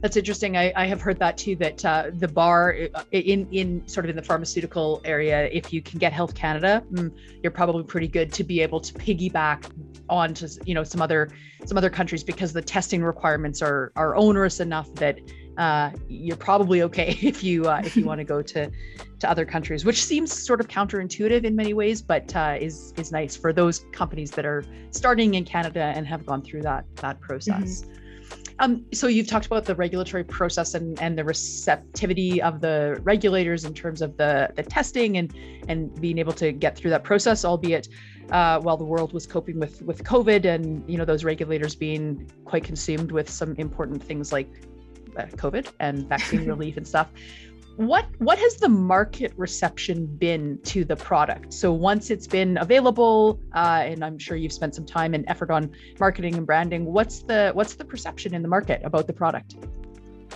That's 0.00 0.16
interesting. 0.16 0.56
I, 0.56 0.72
I 0.76 0.86
have 0.86 1.00
heard 1.00 1.18
that 1.18 1.38
too. 1.38 1.56
That 1.56 1.84
uh, 1.84 2.10
the 2.12 2.28
bar 2.28 2.76
uh, 2.94 3.02
in 3.12 3.48
in 3.50 3.86
sort 3.88 4.06
of 4.06 4.10
in 4.10 4.16
the 4.16 4.22
pharmaceutical 4.22 5.00
area, 5.04 5.48
if 5.52 5.72
you 5.72 5.82
can 5.82 5.98
get 5.98 6.12
Health 6.12 6.34
Canada, 6.34 6.82
mm, 6.92 7.10
you're 7.42 7.52
probably 7.52 7.82
pretty 7.84 8.08
good 8.08 8.32
to 8.34 8.44
be 8.44 8.60
able 8.60 8.80
to 8.80 8.92
piggyback 8.94 9.70
onto 10.08 10.46
you 10.64 10.74
know 10.74 10.84
some 10.84 11.00
other 11.00 11.30
some 11.64 11.78
other 11.78 11.90
countries 11.90 12.22
because 12.22 12.52
the 12.52 12.62
testing 12.62 13.02
requirements 13.02 13.62
are 13.62 13.92
are 13.96 14.14
onerous 14.16 14.60
enough 14.60 14.92
that 14.94 15.18
uh, 15.58 15.90
you're 16.08 16.36
probably 16.36 16.82
okay 16.82 17.16
if 17.22 17.42
you 17.42 17.64
uh, 17.64 17.80
if 17.84 17.96
you 17.96 18.04
want 18.04 18.18
to 18.18 18.24
go 18.24 18.42
to 18.42 18.70
to 19.18 19.30
other 19.30 19.46
countries, 19.46 19.84
which 19.84 20.04
seems 20.04 20.30
sort 20.30 20.60
of 20.60 20.68
counterintuitive 20.68 21.44
in 21.44 21.56
many 21.56 21.72
ways, 21.72 22.02
but 22.02 22.34
uh, 22.36 22.56
is 22.60 22.92
is 22.98 23.12
nice 23.12 23.34
for 23.34 23.52
those 23.52 23.86
companies 23.92 24.30
that 24.32 24.44
are 24.44 24.64
starting 24.90 25.34
in 25.34 25.44
Canada 25.44 25.92
and 25.96 26.06
have 26.06 26.26
gone 26.26 26.42
through 26.42 26.62
that 26.62 26.84
that 26.96 27.20
process. 27.20 27.82
Mm-hmm. 27.82 28.05
Um, 28.58 28.86
so 28.92 29.06
you've 29.06 29.26
talked 29.26 29.46
about 29.46 29.64
the 29.66 29.74
regulatory 29.74 30.24
process 30.24 30.74
and, 30.74 31.00
and 31.00 31.18
the 31.18 31.24
receptivity 31.24 32.40
of 32.40 32.60
the 32.60 32.98
regulators 33.02 33.64
in 33.64 33.74
terms 33.74 34.00
of 34.00 34.16
the, 34.16 34.50
the 34.56 34.62
testing 34.62 35.18
and 35.18 35.34
and 35.68 36.00
being 36.00 36.18
able 36.18 36.32
to 36.34 36.52
get 36.52 36.76
through 36.76 36.90
that 36.90 37.04
process, 37.04 37.44
albeit 37.44 37.88
uh, 38.30 38.58
while 38.60 38.76
the 38.76 38.84
world 38.84 39.12
was 39.12 39.26
coping 39.26 39.58
with 39.58 39.82
with 39.82 40.02
COVID 40.04 40.44
and 40.46 40.88
you 40.88 40.96
know 40.96 41.04
those 41.04 41.24
regulators 41.24 41.74
being 41.74 42.30
quite 42.44 42.64
consumed 42.64 43.12
with 43.12 43.28
some 43.28 43.54
important 43.56 44.02
things 44.02 44.32
like 44.32 44.48
uh, 45.16 45.24
COVID 45.24 45.68
and 45.80 46.08
vaccine 46.08 46.46
relief 46.54 46.76
and 46.76 46.86
stuff. 46.86 47.10
What 47.76 48.06
what 48.18 48.38
has 48.38 48.56
the 48.56 48.70
market 48.70 49.34
reception 49.36 50.06
been 50.06 50.58
to 50.64 50.82
the 50.82 50.96
product? 50.96 51.52
So 51.52 51.74
once 51.74 52.10
it's 52.10 52.26
been 52.26 52.56
available, 52.56 53.38
uh, 53.54 53.82
and 53.84 54.02
I'm 54.02 54.18
sure 54.18 54.38
you've 54.38 54.52
spent 54.52 54.74
some 54.74 54.86
time 54.86 55.12
and 55.12 55.24
effort 55.28 55.50
on 55.50 55.70
marketing 56.00 56.36
and 56.36 56.46
branding, 56.46 56.86
what's 56.86 57.22
the 57.22 57.50
what's 57.52 57.74
the 57.74 57.84
perception 57.84 58.34
in 58.34 58.40
the 58.40 58.48
market 58.48 58.80
about 58.82 59.06
the 59.06 59.12
product? 59.12 59.56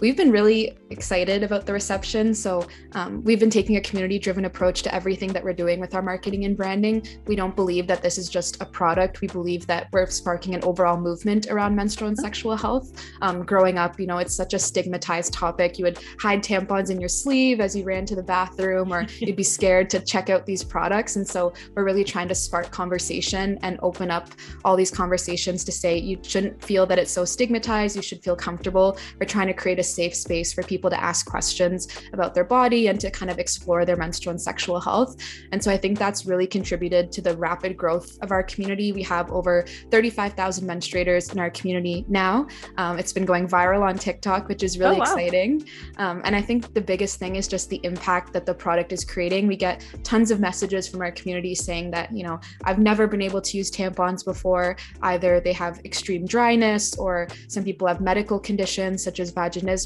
We've 0.01 0.17
been 0.17 0.31
really 0.31 0.79
excited 0.89 1.43
about 1.43 1.67
the 1.67 1.75
reception. 1.75 2.33
So, 2.35 2.67
um, 2.93 3.23
we've 3.23 3.39
been 3.39 3.51
taking 3.51 3.77
a 3.77 3.81
community 3.83 4.19
driven 4.19 4.47
approach 4.47 4.83
to 4.83 4.95
everything 4.95 5.31
that 5.35 5.45
we're 5.45 5.53
doing 5.53 5.79
with 5.79 5.95
our 5.95 6.01
marketing 6.01 6.47
and 6.47 6.57
branding. 6.57 7.07
We 7.27 7.37
don't 7.37 7.55
believe 7.55 7.87
that 7.89 8.03
this 8.03 8.17
is 8.17 8.31
just 8.31 8.63
a 8.63 8.65
product. 8.65 9.21
We 9.21 9.29
believe 9.29 9.67
that 9.67 9.89
we're 9.93 10.07
sparking 10.07 10.55
an 10.55 10.65
overall 10.65 10.97
movement 10.97 11.49
around 11.49 11.77
menstrual 11.77 12.09
and 12.09 12.19
sexual 12.19 12.57
health. 12.57 12.93
Um, 13.21 13.45
growing 13.45 13.77
up, 13.77 14.01
you 14.01 14.07
know, 14.07 14.19
it's 14.19 14.35
such 14.35 14.55
a 14.55 14.59
stigmatized 14.59 15.35
topic. 15.35 15.79
You 15.79 15.85
would 15.85 15.99
hide 16.19 16.43
tampons 16.43 16.91
in 16.91 16.99
your 16.99 17.11
sleeve 17.11 17.61
as 17.61 17.77
you 17.77 17.85
ran 17.85 18.07
to 18.07 18.17
the 18.17 18.23
bathroom, 18.23 18.95
or 18.95 19.03
you'd 19.19 19.37
be 19.37 19.43
scared 19.43 19.91
to 19.91 20.01
check 20.01 20.31
out 20.31 20.47
these 20.47 20.65
products. 20.65 21.17
And 21.17 21.29
so, 21.29 21.53
we're 21.75 21.85
really 21.85 22.05
trying 22.05 22.29
to 22.29 22.35
spark 22.35 22.71
conversation 22.71 23.59
and 23.63 23.79
open 23.83 24.11
up 24.11 24.31
all 24.65 24.77
these 24.77 24.91
conversations 24.91 25.63
to 25.65 25.73
say 25.73 25.99
you 25.99 26.19
shouldn't 26.23 26.65
feel 26.65 26.87
that 26.87 26.99
it's 26.99 27.13
so 27.13 27.27
stigmatized. 27.27 27.97
You 27.97 28.03
should 28.03 28.23
feel 28.23 28.37
comfortable. 28.37 28.97
We're 29.21 29.27
trying 29.27 29.49
to 29.49 29.55
create 29.55 29.79
a 29.79 29.90
safe 29.95 30.15
space 30.15 30.53
for 30.53 30.63
people 30.63 30.91
to 30.91 31.01
ask 31.01 31.27
questions 31.27 31.89
about 32.13 32.35
their 32.35 32.45
body 32.45 32.89
and 32.89 33.01
to 33.01 33.11
kind 33.11 33.31
of 33.31 33.39
explore 33.39 33.85
their 33.85 33.97
menstrual 33.97 34.31
and 34.31 34.41
sexual 34.41 34.81
health. 34.81 35.17
And 35.53 35.63
so 35.63 35.71
I 35.71 35.77
think 35.77 35.99
that's 35.99 36.27
really 36.27 36.47
contributed 36.47 37.13
to 37.13 37.23
the 37.23 37.37
rapid 37.37 37.77
growth 37.77 38.19
of 38.23 38.31
our 38.31 38.43
community. 38.43 38.93
We 38.93 39.03
have 39.05 39.31
over 39.31 39.67
35,000 39.91 40.67
menstruators 40.67 41.33
in 41.33 41.39
our 41.39 41.51
community 41.51 42.05
now. 42.09 42.47
Um, 42.77 42.99
it's 42.99 43.13
been 43.13 43.25
going 43.25 43.49
viral 43.49 43.83
on 43.83 43.99
TikTok, 43.99 44.49
which 44.49 44.63
is 44.63 44.79
really 44.79 44.97
oh, 44.97 44.99
wow. 45.01 45.05
exciting. 45.05 45.67
Um, 45.97 46.23
and 46.25 46.37
I 46.37 46.43
think 46.43 46.73
the 46.75 46.81
biggest 46.81 47.19
thing 47.19 47.37
is 47.37 47.49
just 47.49 47.69
the 47.69 47.81
impact 47.83 48.33
that 48.33 48.47
the 48.47 48.55
product 48.55 48.93
is 48.93 49.05
creating. 49.05 49.47
We 49.47 49.57
get 49.57 49.85
tons 50.05 50.31
of 50.31 50.41
messages 50.41 50.89
from 50.89 51.01
our 51.01 51.13
community 51.13 51.55
saying 51.55 51.91
that, 51.93 52.13
you 52.13 52.25
know, 52.25 52.41
I've 52.65 52.79
never 52.79 53.07
been 53.07 53.23
able 53.23 53.41
to 53.41 53.57
use 53.57 53.71
tampons 53.71 54.25
before. 54.25 54.77
Either 55.03 55.41
they 55.41 55.53
have 55.53 55.81
extreme 55.85 56.27
dryness 56.27 56.97
or 56.97 57.29
some 57.49 57.65
people 57.65 57.87
have 57.87 58.01
medical 58.01 58.39
conditions 58.39 59.03
such 59.03 59.21
as 59.21 59.33
vaginismus 59.33 59.80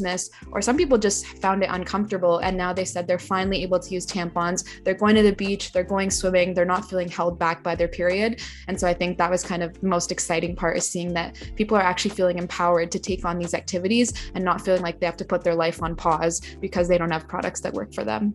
or 0.52 0.62
some 0.62 0.76
people 0.76 0.98
just 0.98 1.26
found 1.38 1.62
it 1.62 1.68
uncomfortable 1.70 2.38
and 2.38 2.56
now 2.56 2.72
they 2.72 2.84
said 2.84 3.06
they're 3.06 3.18
finally 3.18 3.62
able 3.62 3.78
to 3.78 3.90
use 3.90 4.06
tampons. 4.06 4.64
They're 4.84 4.94
going 4.94 5.16
to 5.16 5.22
the 5.22 5.32
beach, 5.32 5.72
they're 5.72 5.82
going 5.82 6.10
swimming, 6.10 6.54
they're 6.54 6.64
not 6.64 6.88
feeling 6.88 7.08
held 7.08 7.38
back 7.38 7.62
by 7.62 7.74
their 7.74 7.88
period. 7.88 8.40
And 8.68 8.78
so 8.78 8.86
I 8.86 8.94
think 8.94 9.18
that 9.18 9.30
was 9.30 9.42
kind 9.42 9.62
of 9.62 9.80
the 9.80 9.86
most 9.86 10.12
exciting 10.12 10.56
part 10.56 10.76
is 10.76 10.88
seeing 10.88 11.12
that 11.14 11.36
people 11.56 11.76
are 11.76 11.82
actually 11.82 12.14
feeling 12.14 12.38
empowered 12.38 12.90
to 12.92 12.98
take 12.98 13.24
on 13.24 13.38
these 13.38 13.54
activities 13.54 14.12
and 14.34 14.44
not 14.44 14.60
feeling 14.60 14.82
like 14.82 15.00
they 15.00 15.06
have 15.06 15.16
to 15.18 15.24
put 15.24 15.44
their 15.44 15.54
life 15.54 15.82
on 15.82 15.96
pause 15.96 16.40
because 16.60 16.88
they 16.88 16.98
don't 16.98 17.10
have 17.10 17.28
products 17.28 17.60
that 17.60 17.72
work 17.72 17.92
for 17.94 18.04
them. 18.04 18.34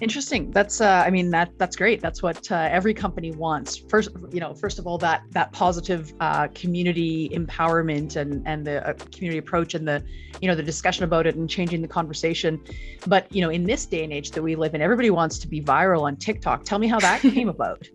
Interesting. 0.00 0.50
That's 0.50 0.80
uh, 0.80 1.04
I 1.06 1.10
mean 1.10 1.30
that 1.30 1.56
that's 1.56 1.76
great. 1.76 2.00
That's 2.00 2.20
what 2.20 2.50
uh, 2.50 2.68
every 2.70 2.92
company 2.92 3.30
wants. 3.30 3.76
First, 3.76 4.10
you 4.32 4.40
know, 4.40 4.52
first 4.52 4.80
of 4.80 4.88
all, 4.88 4.98
that 4.98 5.22
that 5.30 5.52
positive 5.52 6.12
uh, 6.18 6.48
community 6.48 7.28
empowerment 7.28 8.16
and 8.16 8.42
and 8.44 8.66
the 8.66 8.86
uh, 8.86 8.94
community 9.12 9.38
approach 9.38 9.74
and 9.74 9.86
the 9.86 10.02
you 10.40 10.48
know 10.48 10.56
the 10.56 10.64
discussion 10.64 11.04
about 11.04 11.28
it 11.28 11.36
and 11.36 11.48
changing 11.48 11.80
the 11.80 11.86
conversation. 11.86 12.60
But 13.06 13.32
you 13.32 13.40
know, 13.40 13.50
in 13.50 13.62
this 13.62 13.86
day 13.86 14.02
and 14.02 14.12
age 14.12 14.32
that 14.32 14.42
we 14.42 14.56
live 14.56 14.74
in, 14.74 14.82
everybody 14.82 15.10
wants 15.10 15.38
to 15.38 15.46
be 15.46 15.60
viral 15.60 16.02
on 16.02 16.16
TikTok. 16.16 16.64
Tell 16.64 16.80
me 16.80 16.88
how 16.88 16.98
that 16.98 17.20
came 17.36 17.48
about. 17.48 17.88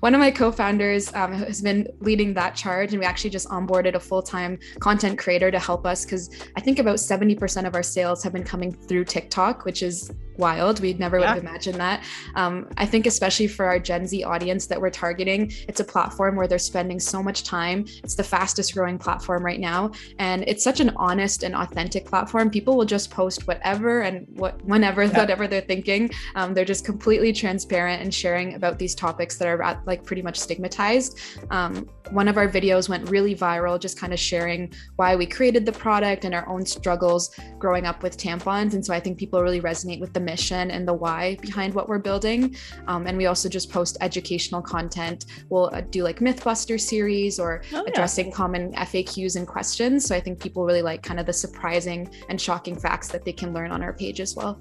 One 0.00 0.14
of 0.14 0.20
my 0.20 0.30
co-founders 0.30 1.12
um, 1.14 1.32
has 1.32 1.60
been 1.60 1.88
leading 1.98 2.32
that 2.34 2.54
charge, 2.54 2.92
and 2.92 3.00
we 3.00 3.06
actually 3.06 3.30
just 3.30 3.48
onboarded 3.48 3.96
a 3.96 4.00
full-time 4.00 4.56
content 4.78 5.18
creator 5.18 5.50
to 5.50 5.58
help 5.58 5.84
us 5.84 6.04
because 6.04 6.30
I 6.56 6.60
think 6.60 6.78
about 6.78 7.00
seventy 7.00 7.34
percent 7.34 7.66
of 7.66 7.74
our 7.74 7.82
sales 7.82 8.22
have 8.22 8.32
been 8.32 8.44
coming 8.44 8.72
through 8.72 9.06
TikTok, 9.06 9.64
which 9.64 9.82
is 9.82 10.12
wild. 10.36 10.80
We'd 10.80 11.00
never. 11.00 11.23
Would 11.24 11.34
have 11.34 11.42
imagined 11.42 11.76
that. 11.76 12.04
Um, 12.34 12.68
I 12.76 12.86
think, 12.86 13.06
especially 13.06 13.46
for 13.46 13.66
our 13.66 13.78
Gen 13.78 14.06
Z 14.06 14.22
audience 14.24 14.66
that 14.66 14.80
we're 14.80 14.90
targeting, 14.90 15.52
it's 15.68 15.80
a 15.80 15.84
platform 15.84 16.36
where 16.36 16.46
they're 16.46 16.58
spending 16.58 17.00
so 17.00 17.22
much 17.22 17.44
time. 17.44 17.86
It's 18.02 18.14
the 18.14 18.24
fastest 18.24 18.74
growing 18.74 18.98
platform 18.98 19.44
right 19.44 19.60
now. 19.60 19.92
And 20.18 20.44
it's 20.46 20.64
such 20.64 20.80
an 20.80 20.92
honest 20.96 21.42
and 21.42 21.54
authentic 21.54 22.06
platform. 22.06 22.50
People 22.50 22.76
will 22.76 22.84
just 22.84 23.10
post 23.10 23.46
whatever 23.46 24.02
and 24.02 24.26
what 24.38 24.62
whenever, 24.64 25.04
yeah. 25.04 25.18
whatever 25.18 25.46
they're 25.46 25.60
thinking. 25.60 26.10
Um, 26.34 26.54
they're 26.54 26.64
just 26.64 26.84
completely 26.84 27.32
transparent 27.32 28.02
and 28.02 28.12
sharing 28.12 28.54
about 28.54 28.78
these 28.78 28.94
topics 28.94 29.36
that 29.38 29.48
are 29.48 29.62
at, 29.62 29.86
like 29.86 30.04
pretty 30.04 30.22
much 30.22 30.38
stigmatized. 30.38 31.18
Um, 31.50 31.88
one 32.10 32.28
of 32.28 32.36
our 32.36 32.48
videos 32.48 32.88
went 32.88 33.08
really 33.08 33.34
viral, 33.34 33.80
just 33.80 33.98
kind 33.98 34.12
of 34.12 34.18
sharing 34.18 34.72
why 34.96 35.16
we 35.16 35.26
created 35.26 35.64
the 35.64 35.72
product 35.72 36.24
and 36.24 36.34
our 36.34 36.46
own 36.48 36.64
struggles 36.66 37.34
growing 37.58 37.86
up 37.86 38.02
with 38.02 38.16
tampons. 38.16 38.74
And 38.74 38.84
so 38.84 38.92
I 38.92 39.00
think 39.00 39.18
people 39.18 39.42
really 39.42 39.60
resonate 39.60 40.00
with 40.00 40.12
the 40.12 40.20
mission 40.20 40.70
and 40.70 40.86
the 40.86 40.92
why 40.92 41.13
behind 41.40 41.74
what 41.74 41.88
we're 41.88 41.98
building. 41.98 42.56
Um, 42.86 43.06
and 43.06 43.16
we 43.16 43.26
also 43.26 43.48
just 43.48 43.70
post 43.70 43.96
educational 44.00 44.62
content. 44.62 45.26
We'll 45.48 45.70
uh, 45.72 45.82
do 45.82 46.02
like 46.02 46.18
Mythbuster 46.20 46.80
series 46.80 47.38
or 47.38 47.62
oh, 47.72 47.82
yeah. 47.84 47.92
addressing 47.92 48.32
common 48.32 48.72
FAQs 48.74 49.36
and 49.36 49.46
questions. 49.46 50.06
So 50.06 50.14
I 50.14 50.20
think 50.20 50.40
people 50.40 50.64
really 50.64 50.82
like 50.82 51.02
kind 51.02 51.20
of 51.20 51.26
the 51.26 51.32
surprising 51.32 52.08
and 52.28 52.40
shocking 52.40 52.76
facts 52.76 53.08
that 53.08 53.24
they 53.24 53.32
can 53.32 53.52
learn 53.52 53.70
on 53.70 53.82
our 53.82 53.92
page 53.92 54.20
as 54.20 54.34
well. 54.34 54.60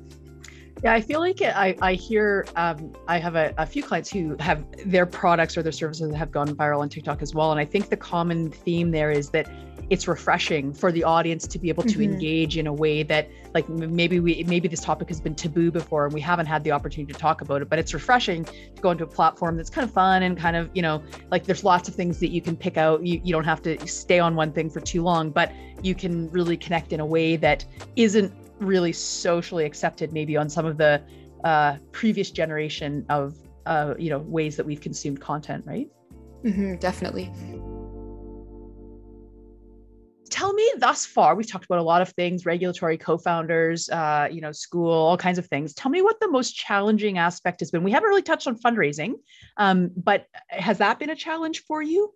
Yeah, 0.84 0.94
I 0.94 1.00
feel 1.00 1.22
like 1.22 1.40
it, 1.40 1.56
I, 1.56 1.78
I 1.82 1.94
hear 1.94 2.46
um, 2.58 2.94
I 3.08 3.18
have 3.18 3.36
a, 3.36 3.54
a, 3.58 3.66
few 3.66 3.82
clients 3.82 4.10
who 4.10 4.36
have 4.42 4.66
their 4.86 5.06
products 5.06 5.56
or 5.56 5.64
their 5.64 5.72
services 5.72 6.14
have 6.14 6.30
gone 6.30 6.50
viral 6.50 6.80
on 6.80 6.90
TikTok 6.90 7.22
as 7.22 7.34
well. 7.34 7.52
And 7.52 7.60
I 7.60 7.64
think 7.64 7.88
the 7.88 7.96
common 7.96 8.52
theme 8.52 8.92
there 8.92 9.10
is 9.10 9.30
that 9.30 9.50
it's 9.90 10.08
refreshing 10.08 10.74
for 10.74 10.92
the 10.92 11.04
audience 11.04 11.48
to 11.48 11.60
be 11.60 11.70
able 11.70 11.84
to 11.84 11.90
mm-hmm. 11.98 12.14
engage 12.14 12.58
in 12.58 12.68
a 12.68 12.74
way 12.74 13.04
that 13.04 13.30
like 13.54 13.68
maybe 13.70 14.20
we 14.20 14.44
maybe 14.44 14.68
this 14.68 14.82
topic 14.82 15.08
has 15.08 15.20
been 15.20 15.36
taboo 15.36 15.72
before 15.72 16.06
and 16.06 16.14
we 16.14 16.22
haven't 16.22 16.46
had 16.46 16.64
the 16.64 16.72
opportunity 16.72 17.12
to 17.12 17.20
talk 17.20 17.42
about 17.42 17.62
it 17.62 17.70
but 17.70 17.80
it's 17.80 17.94
refreshing 17.94 18.44
to 18.46 18.82
go 18.82 18.92
into 18.92 19.04
a 19.04 19.08
platform 19.08 19.58
that's 19.58 19.70
kind 19.70 19.88
of 19.88 19.94
fun 19.94 20.24
and 20.24 20.38
kind 20.38 20.56
of 20.56 20.70
you 20.74 20.82
know 20.82 21.04
like 21.32 21.44
there's 21.46 21.64
lots 21.64 21.88
of 21.90 21.96
things 21.96 22.20
that 22.20 22.30
you 22.30 22.42
can 22.42 22.56
pick 22.56 22.78
out. 22.78 23.06
You, 23.06 23.20
you 23.24 23.32
don't 23.32 23.44
have 23.44 23.62
to 23.64 23.88
stay 23.88 24.20
on 24.20 24.36
one 24.36 24.52
thing 24.52 24.70
for 24.70 24.80
too 24.80 25.04
long 25.04 25.30
but 25.30 25.52
you 25.82 25.96
can 25.96 26.30
really 26.32 26.58
connect 26.58 26.94
in 26.94 27.00
a 27.00 27.06
way 27.06 27.36
that 27.38 27.66
isn't 27.96 28.34
really 28.60 28.94
socially 28.94 29.66
accepted 29.66 30.14
maybe 30.14 30.38
on 30.38 30.50
some 30.50 30.66
of 30.66 30.78
the 30.78 31.02
uh, 31.44 31.78
previous 31.92 32.32
generation 32.32 33.06
of 33.10 33.36
uh, 33.66 33.94
you 33.98 34.10
know 34.10 34.20
ways 34.20 34.56
that 34.56 34.66
we've 34.66 34.82
consumed 34.82 35.20
content 35.20 35.64
right? 35.66 35.90
Mm-hmm, 36.44 36.76
definitely 36.76 37.32
tell 40.34 40.52
me 40.52 40.68
thus 40.80 41.06
far 41.06 41.36
we've 41.36 41.50
talked 41.50 41.66
about 41.66 41.78
a 41.78 41.84
lot 41.84 42.02
of 42.02 42.10
things 42.14 42.44
regulatory 42.44 42.98
co-founders 42.98 43.88
uh, 43.90 44.28
you 44.32 44.42
know 44.42 44.52
school 44.52 44.92
all 44.92 45.16
kinds 45.16 45.38
of 45.38 45.46
things 45.46 45.76
tell 45.76 45.92
me 45.92 46.02
what 46.02 46.20
the 46.20 46.28
most 46.28 46.56
challenging 46.56 47.20
aspect 47.20 47.60
has 47.60 47.70
been 47.70 47.84
we 47.84 47.92
haven't 47.92 48.10
really 48.10 48.24
touched 48.24 48.48
on 48.48 48.58
fundraising 48.58 49.14
um, 49.58 49.92
but 49.96 50.26
has 50.48 50.80
that 50.80 50.98
been 50.98 51.12
a 51.12 51.16
challenge 51.16 51.64
for 51.68 51.84
you 51.84 52.12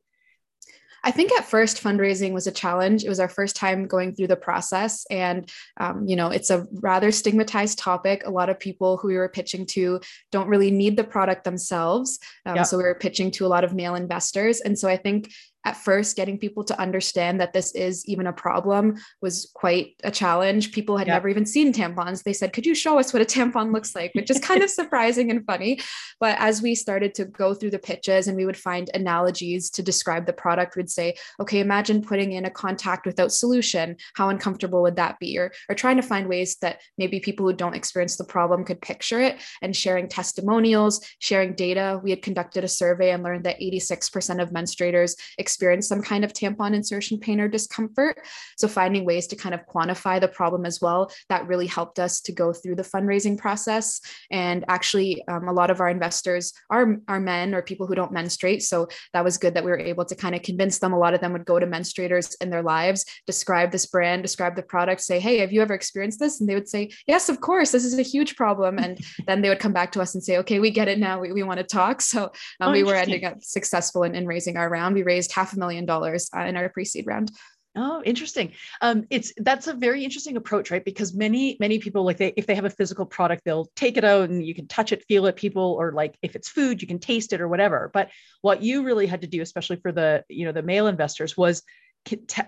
I 1.03 1.12
think 1.12 1.32
at 1.32 1.45
first 1.45 1.82
fundraising 1.82 2.34
was 2.34 2.47
a 2.47 2.51
challenge. 2.51 3.06
It 3.06 3.10
was 3.10 3.19
our 3.19 3.30
first 3.30 3.56
time 3.56 3.88
going 3.88 4.13
through 4.13 4.27
the 4.27 4.36
process. 4.36 5.06
And, 5.10 5.49
um, 5.80 6.06
you 6.06 6.15
know, 6.15 6.30
it's 6.32 6.49
a 6.49 6.65
rather 6.73 7.12
stigmatized 7.12 7.80
topic. 7.80 8.23
A 8.25 8.32
lot 8.32 8.49
of 8.49 8.60
people 8.60 8.97
who 8.97 9.08
we 9.08 9.15
were 9.15 9.30
pitching 9.30 9.65
to 9.67 10.01
don't 10.32 10.49
really 10.49 10.71
need 10.71 10.97
the 10.97 11.06
product 11.06 11.45
themselves. 11.45 12.19
Um, 12.45 12.58
yeah. 12.58 12.63
So 12.63 12.77
we 12.77 12.84
were 12.84 12.95
pitching 12.95 13.32
to 13.32 13.45
a 13.45 13.47
lot 13.47 13.63
of 13.63 13.73
male 13.73 13.95
investors. 13.95 14.60
And 14.60 14.77
so 14.77 14.89
I 14.89 14.97
think 14.97 15.32
at 15.67 15.75
first 15.75 16.15
getting 16.15 16.38
people 16.38 16.63
to 16.63 16.80
understand 16.80 17.41
that 17.41 17.51
this 17.51 17.75
is 17.75 18.06
even 18.06 18.25
a 18.25 18.32
problem 18.32 18.95
was 19.21 19.51
quite 19.53 19.95
a 20.06 20.12
challenge. 20.12 20.71
People 20.71 20.95
had 20.95 21.08
never 21.08 21.27
even 21.27 21.45
seen 21.45 21.73
tampons. 21.73 22.23
They 22.23 22.32
said 22.32 22.53
could 22.53 22.65
you 22.65 22.73
show 22.73 22.97
us 22.97 23.12
what 23.12 23.21
a 23.21 23.25
tampon 23.25 23.73
looks 23.73 23.93
like? 23.93 24.12
Which 24.15 24.32
is 24.32 24.39
kind 24.39 24.63
of 24.63 24.69
surprising 24.80 25.30
and 25.30 25.45
funny. 25.45 25.82
But 26.21 26.38
as 26.39 26.62
we 26.62 26.73
started 26.73 27.13
to 27.15 27.25
go 27.25 27.53
through 27.53 27.71
the 27.71 27.80
pitches 27.80 28.30
and 28.30 28.38
we 28.38 28.45
would 28.45 28.56
find 28.56 28.89
analogies 28.93 29.69
to 29.71 29.84
describe 29.84 30.25
the 30.25 30.32
product 30.32 30.77
we'd 30.77 30.89
say 30.89 31.15
okay 31.41 31.60
imagine 31.60 32.01
putting 32.01 32.32
in 32.32 32.45
a 32.45 32.49
contact 32.49 33.06
without 33.06 33.34
solution. 33.34 33.97
How 34.15 34.30
uncomfortable 34.30 34.82
would 34.84 34.95
that 34.95 35.19
be? 35.19 35.38
Or, 35.38 35.51
or 35.69 35.75
trying 35.75 35.97
to 35.97 36.01
find 36.01 36.30
ways 36.30 36.56
that 36.62 36.80
maybe 36.97 37.19
people 37.19 37.45
who 37.45 37.53
don't 37.53 37.75
experience 37.75 38.15
the 38.15 38.23
problem 38.23 38.63
could 38.63 38.82
picture 38.82 39.19
it 39.19 39.36
and 39.62 39.75
sharing 39.75 40.08
testimonials 40.08 41.06
sharing 41.19 41.56
data. 41.56 41.99
We 42.01 42.12
had 42.12 42.21
conducted 42.21 42.63
a 42.63 42.69
survey 42.69 43.12
and 43.12 43.21
learned 43.21 43.43
that 43.43 43.60
86% 43.60 44.41
of 44.41 44.51
menstruators 44.51 45.15
experience 45.38 45.57
some 45.82 46.02
kind 46.02 46.24
of 46.24 46.34
tampon 46.34 46.74
insertion 46.74 47.20
pain 47.20 47.39
or 47.39 47.48
discomfort. 47.48 48.20
So, 48.58 48.67
finding 48.67 49.06
ways 49.06 49.28
to 49.28 49.36
kind 49.36 49.56
of 49.56 49.65
quantify 49.67 50.20
the 50.20 50.28
problem 50.28 50.65
as 50.65 50.82
well, 50.82 51.12
that 51.30 51.48
really 51.48 51.67
helped 51.67 52.00
us 52.00 52.22
to 52.22 52.32
go 52.32 52.54
through 52.54 52.76
the 52.76 52.84
fundraising 52.84 53.38
process. 53.38 54.02
And 54.32 54.65
actually, 54.67 55.26
um, 55.28 55.48
a 55.48 55.54
lot 55.54 55.70
of 55.70 55.80
our 55.80 55.89
investors 55.89 56.54
are, 56.70 56.98
are 57.08 57.20
men 57.20 57.54
or 57.54 57.62
people 57.62 57.88
who 57.88 57.96
don't 57.96 58.12
menstruate. 58.12 58.63
So, 58.63 58.88
that 59.13 59.24
was 59.24 59.38
good 59.38 59.54
that 59.54 59.63
we 59.63 59.72
were 59.72 59.80
able 59.80 60.06
to 60.06 60.15
kind 60.15 60.36
of 60.36 60.41
convince 60.41 60.80
them. 60.80 60.93
A 60.93 61.00
lot 61.00 61.13
of 61.13 61.22
them 61.22 61.34
would 61.34 61.46
go 61.46 61.60
to 61.60 61.67
menstruators 61.67 62.36
in 62.41 62.50
their 62.50 62.63
lives, 62.63 63.06
describe 63.26 63.72
this 63.72 63.86
brand, 63.86 64.22
describe 64.22 64.56
the 64.56 64.63
product, 64.63 65.02
say, 65.02 65.20
Hey, 65.20 65.39
have 65.39 65.52
you 65.52 65.62
ever 65.62 65.74
experienced 65.74 66.20
this? 66.20 66.39
And 66.39 66.50
they 66.50 66.56
would 66.56 66.70
say, 66.70 66.91
Yes, 67.08 67.30
of 67.30 67.41
course, 67.41 67.72
this 67.72 67.86
is 67.86 67.98
a 67.98 68.04
huge 68.04 68.36
problem. 68.36 68.78
And 68.78 69.00
then 69.26 69.41
they 69.41 69.50
would 69.50 69.60
come 69.60 69.74
back 69.74 69.91
to 69.93 70.02
us 70.02 70.13
and 70.13 70.24
say, 70.24 70.38
Okay, 70.38 70.60
we 70.60 70.72
get 70.72 70.88
it 70.88 71.00
now. 71.00 71.20
We, 71.20 71.32
we 71.32 71.43
want 71.43 71.60
to 71.60 71.65
talk. 71.65 72.02
So, 72.02 72.32
um, 72.62 72.70
oh, 72.70 72.72
we 72.72 72.84
were 72.84 72.96
ending 72.96 73.26
up 73.26 73.43
successful 73.43 74.04
in, 74.04 74.15
in 74.15 74.26
raising 74.26 74.58
our 74.58 74.70
round. 74.70 74.96
We 74.96 75.04
raised 75.04 75.32
half 75.32 75.46
half 75.47 75.55
a 75.55 75.60
million 75.60 75.86
dollars 75.86 76.29
uh, 76.36 76.41
in 76.41 76.57
our 76.57 76.69
pre-seed 76.69 77.07
round. 77.07 77.31
Oh, 77.79 78.01
interesting. 78.03 78.53
Um, 78.81 79.05
it's 79.12 79.31
that's 79.38 79.67
a 79.67 79.73
very 79.73 80.03
interesting 80.03 80.36
approach, 80.36 80.71
right? 80.71 80.83
Because 80.83 81.13
many 81.13 81.57
many 81.60 81.77
people 81.77 82.03
like 82.03 82.17
they 82.17 82.33
if 82.36 82.47
they 82.47 82.55
have 82.55 82.65
a 82.65 82.71
physical 82.71 83.05
product, 83.05 83.43
they'll 83.45 83.69
take 83.75 83.97
it 83.97 84.03
out 84.03 84.29
and 84.29 84.43
you 84.43 84.55
can 84.55 84.67
touch 84.67 84.91
it, 84.91 85.05
feel 85.07 85.27
it. 85.27 85.36
People 85.36 85.77
or 85.79 85.91
like 85.91 86.17
if 86.23 86.36
it's 86.36 86.49
food, 86.49 86.81
you 86.81 86.88
can 86.88 86.97
taste 86.97 87.33
it 87.33 87.41
or 87.41 87.47
whatever. 87.47 87.91
But 87.93 88.10
what 88.41 88.63
you 88.63 88.83
really 88.83 89.05
had 89.05 89.21
to 89.21 89.27
do, 89.27 89.43
especially 89.43 89.75
for 89.75 89.91
the 89.91 90.23
you 90.27 90.45
know 90.45 90.51
the 90.51 90.63
male 90.63 90.88
investors, 90.88 91.38
was 91.38 91.62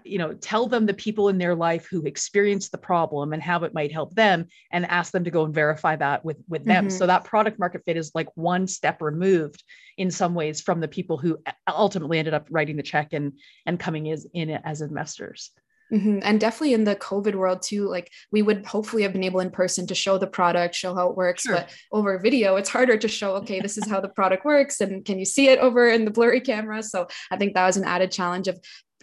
you 0.03 0.17
know 0.17 0.33
tell 0.33 0.67
them 0.67 0.85
the 0.85 0.93
people 0.93 1.29
in 1.29 1.37
their 1.37 1.55
life 1.55 1.87
who 1.89 2.03
experienced 2.03 2.71
the 2.71 2.77
problem 2.77 3.33
and 3.33 3.43
how 3.43 3.63
it 3.63 3.73
might 3.73 3.91
help 3.91 4.13
them 4.15 4.45
and 4.71 4.85
ask 4.85 5.11
them 5.11 5.23
to 5.23 5.31
go 5.31 5.43
and 5.43 5.53
verify 5.53 5.95
that 5.95 6.23
with 6.23 6.37
with 6.47 6.63
them 6.63 6.87
mm-hmm. 6.87 6.97
so 6.97 7.05
that 7.05 7.25
product 7.25 7.59
market 7.59 7.81
fit 7.85 7.97
is 7.97 8.11
like 8.15 8.29
one 8.35 8.67
step 8.67 9.01
removed 9.01 9.63
in 9.97 10.09
some 10.09 10.33
ways 10.33 10.61
from 10.61 10.79
the 10.79 10.87
people 10.87 11.17
who 11.17 11.37
ultimately 11.67 12.19
ended 12.19 12.33
up 12.33 12.47
writing 12.49 12.77
the 12.77 12.83
check 12.83 13.13
and 13.13 13.33
and 13.65 13.79
coming 13.79 14.09
as 14.11 14.25
in 14.33 14.49
as 14.49 14.81
investors 14.81 15.51
Mm-hmm. 15.91 16.19
And 16.21 16.39
definitely 16.39 16.73
in 16.73 16.83
the 16.83 16.95
COVID 16.95 17.35
world 17.35 17.61
too, 17.61 17.89
like 17.89 18.11
we 18.31 18.41
would 18.41 18.65
hopefully 18.65 19.03
have 19.03 19.13
been 19.13 19.23
able 19.23 19.39
in 19.39 19.49
person 19.49 19.87
to 19.87 19.95
show 19.95 20.17
the 20.17 20.27
product, 20.27 20.75
show 20.75 20.93
how 20.93 21.09
it 21.09 21.17
works. 21.17 21.43
Sure. 21.43 21.55
But 21.55 21.73
over 21.91 22.17
video, 22.19 22.57
it's 22.57 22.69
harder 22.69 22.97
to 22.97 23.07
show, 23.07 23.35
okay, 23.37 23.59
this 23.59 23.77
is 23.77 23.89
how 23.89 23.99
the 23.99 24.09
product 24.09 24.45
works. 24.45 24.81
And 24.81 25.03
can 25.03 25.17
you 25.17 25.25
see 25.25 25.49
it 25.49 25.59
over 25.59 25.89
in 25.89 26.05
the 26.05 26.11
blurry 26.11 26.41
camera? 26.41 26.83
So 26.83 27.07
I 27.31 27.37
think 27.37 27.53
that 27.53 27.65
was 27.65 27.77
an 27.77 27.85
added 27.85 28.11
challenge 28.11 28.47
of 28.47 28.59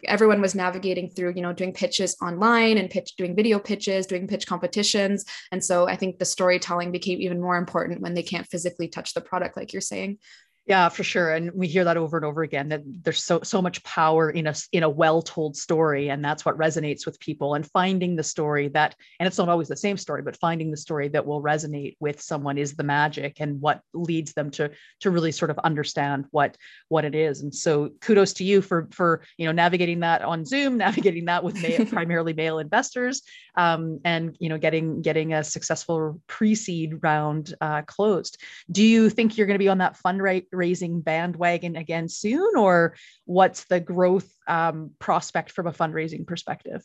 everyone 0.07 0.41
was 0.41 0.55
navigating 0.55 1.11
through 1.11 1.33
you 1.37 1.43
know 1.43 1.53
doing 1.53 1.73
pitches 1.73 2.17
online 2.23 2.79
and 2.79 2.91
pitch 2.91 3.15
doing 3.17 3.37
video 3.37 3.59
pitches 3.59 4.07
doing 4.07 4.27
pitch 4.27 4.47
competitions. 4.47 5.25
And 5.53 5.65
so 5.65 5.89
i 5.89 5.97
think 5.97 6.19
the 6.19 6.25
storytelling 6.25 6.93
became 6.93 7.21
even 7.21 7.41
more 7.41 7.57
important 7.57 8.01
when 8.01 8.15
they 8.15 8.23
can't 8.23 8.47
physically 8.47 8.89
touch 8.89 9.15
the 9.15 9.21
product 9.21 9.57
like 9.57 9.73
you're 9.73 9.81
saying 9.83 10.19
yeah, 10.67 10.89
for 10.89 11.05
sure. 11.05 11.31
And 11.31 11.53
we 11.53 11.69
hear 11.69 11.85
that 11.85 11.97
over 11.97 12.17
and 12.17 12.27
over 12.27 12.43
again 12.43 12.71
that 12.71 12.83
there's 12.85 13.23
so 13.23 13.41
so 13.45 13.63
much 13.63 13.85
power 13.85 14.31
in 14.31 14.49
a 14.49 14.55
in 14.73 14.83
a 14.83 14.89
well-told 14.89 15.57
story. 15.57 16.11
And 16.11 16.25
that's 16.25 16.45
what 16.45 16.59
resonates 16.59 17.07
with 17.07 17.21
people. 17.21 17.55
And 17.55 17.65
finding 17.71 18.17
the 18.17 18.25
story 18.25 18.67
that, 18.69 18.97
and 19.21 19.29
it's 19.29 19.39
not 19.39 19.49
always 19.49 19.69
the 19.69 19.77
same 19.77 19.97
story, 19.97 20.23
but 20.23 20.37
finding 20.37 20.73
the 20.73 20.77
story 20.77 21.07
that 21.09 21.25
will 21.25 21.41
resonate 21.41 21.97
with 22.01 22.21
someone 22.21 22.59
is 22.59 22.75
the 22.75 22.83
magic 22.83 23.37
and 23.39 23.61
what 23.61 23.81
leads 23.95 24.33
them 24.33 24.51
to 24.53 24.73
to 25.01 25.11
really 25.13 25.31
sort 25.31 25.53
of 25.53 25.59
understand 25.61 26.25
what 26.33 26.57
what 26.89 27.05
it 27.05 27.15
is. 27.15 27.43
And 27.43 27.55
so 27.55 27.91
kudos 28.01 28.33
to 28.35 28.45
you 28.45 28.61
for 28.61 28.89
for 28.91 29.23
you 29.39 29.47
know 29.47 29.53
navigating 29.53 30.01
that 30.01 30.23
on 30.23 30.45
Zoom, 30.45 30.77
navigating 30.79 31.27
that 31.27 31.45
with 31.45 31.57
primarily 31.91 32.33
male 32.33 32.59
investors, 32.59 33.23
um, 33.55 34.01
and 34.05 34.37
you 34.41 34.49
know 34.49 34.59
getting 34.59 35.01
getting 35.01 35.33
a 35.33 35.45
successful 35.45 36.21
pre-seed 36.27 37.05
round 37.05 37.55
uh, 37.61 37.83
closed. 37.83 38.43
Do 38.69 38.83
you 38.83 39.11
think 39.11 39.37
you're 39.39 39.47
going 39.47 39.55
to 39.55 39.63
be 39.63 39.69
on 39.69 39.79
that 39.79 39.97
fundraising 40.05 40.56
fundraising 40.57 41.03
bandwagon 41.05 41.77
again 41.77 42.09
soon, 42.09 42.57
or 42.57 42.97
what's 43.25 43.65
the 43.65 43.81
growth 43.81 44.29
um, 44.49 44.91
prospect 44.99 45.51
from 45.51 45.67
a 45.67 45.73
fundraising 45.73 46.27
perspective? 46.27 46.83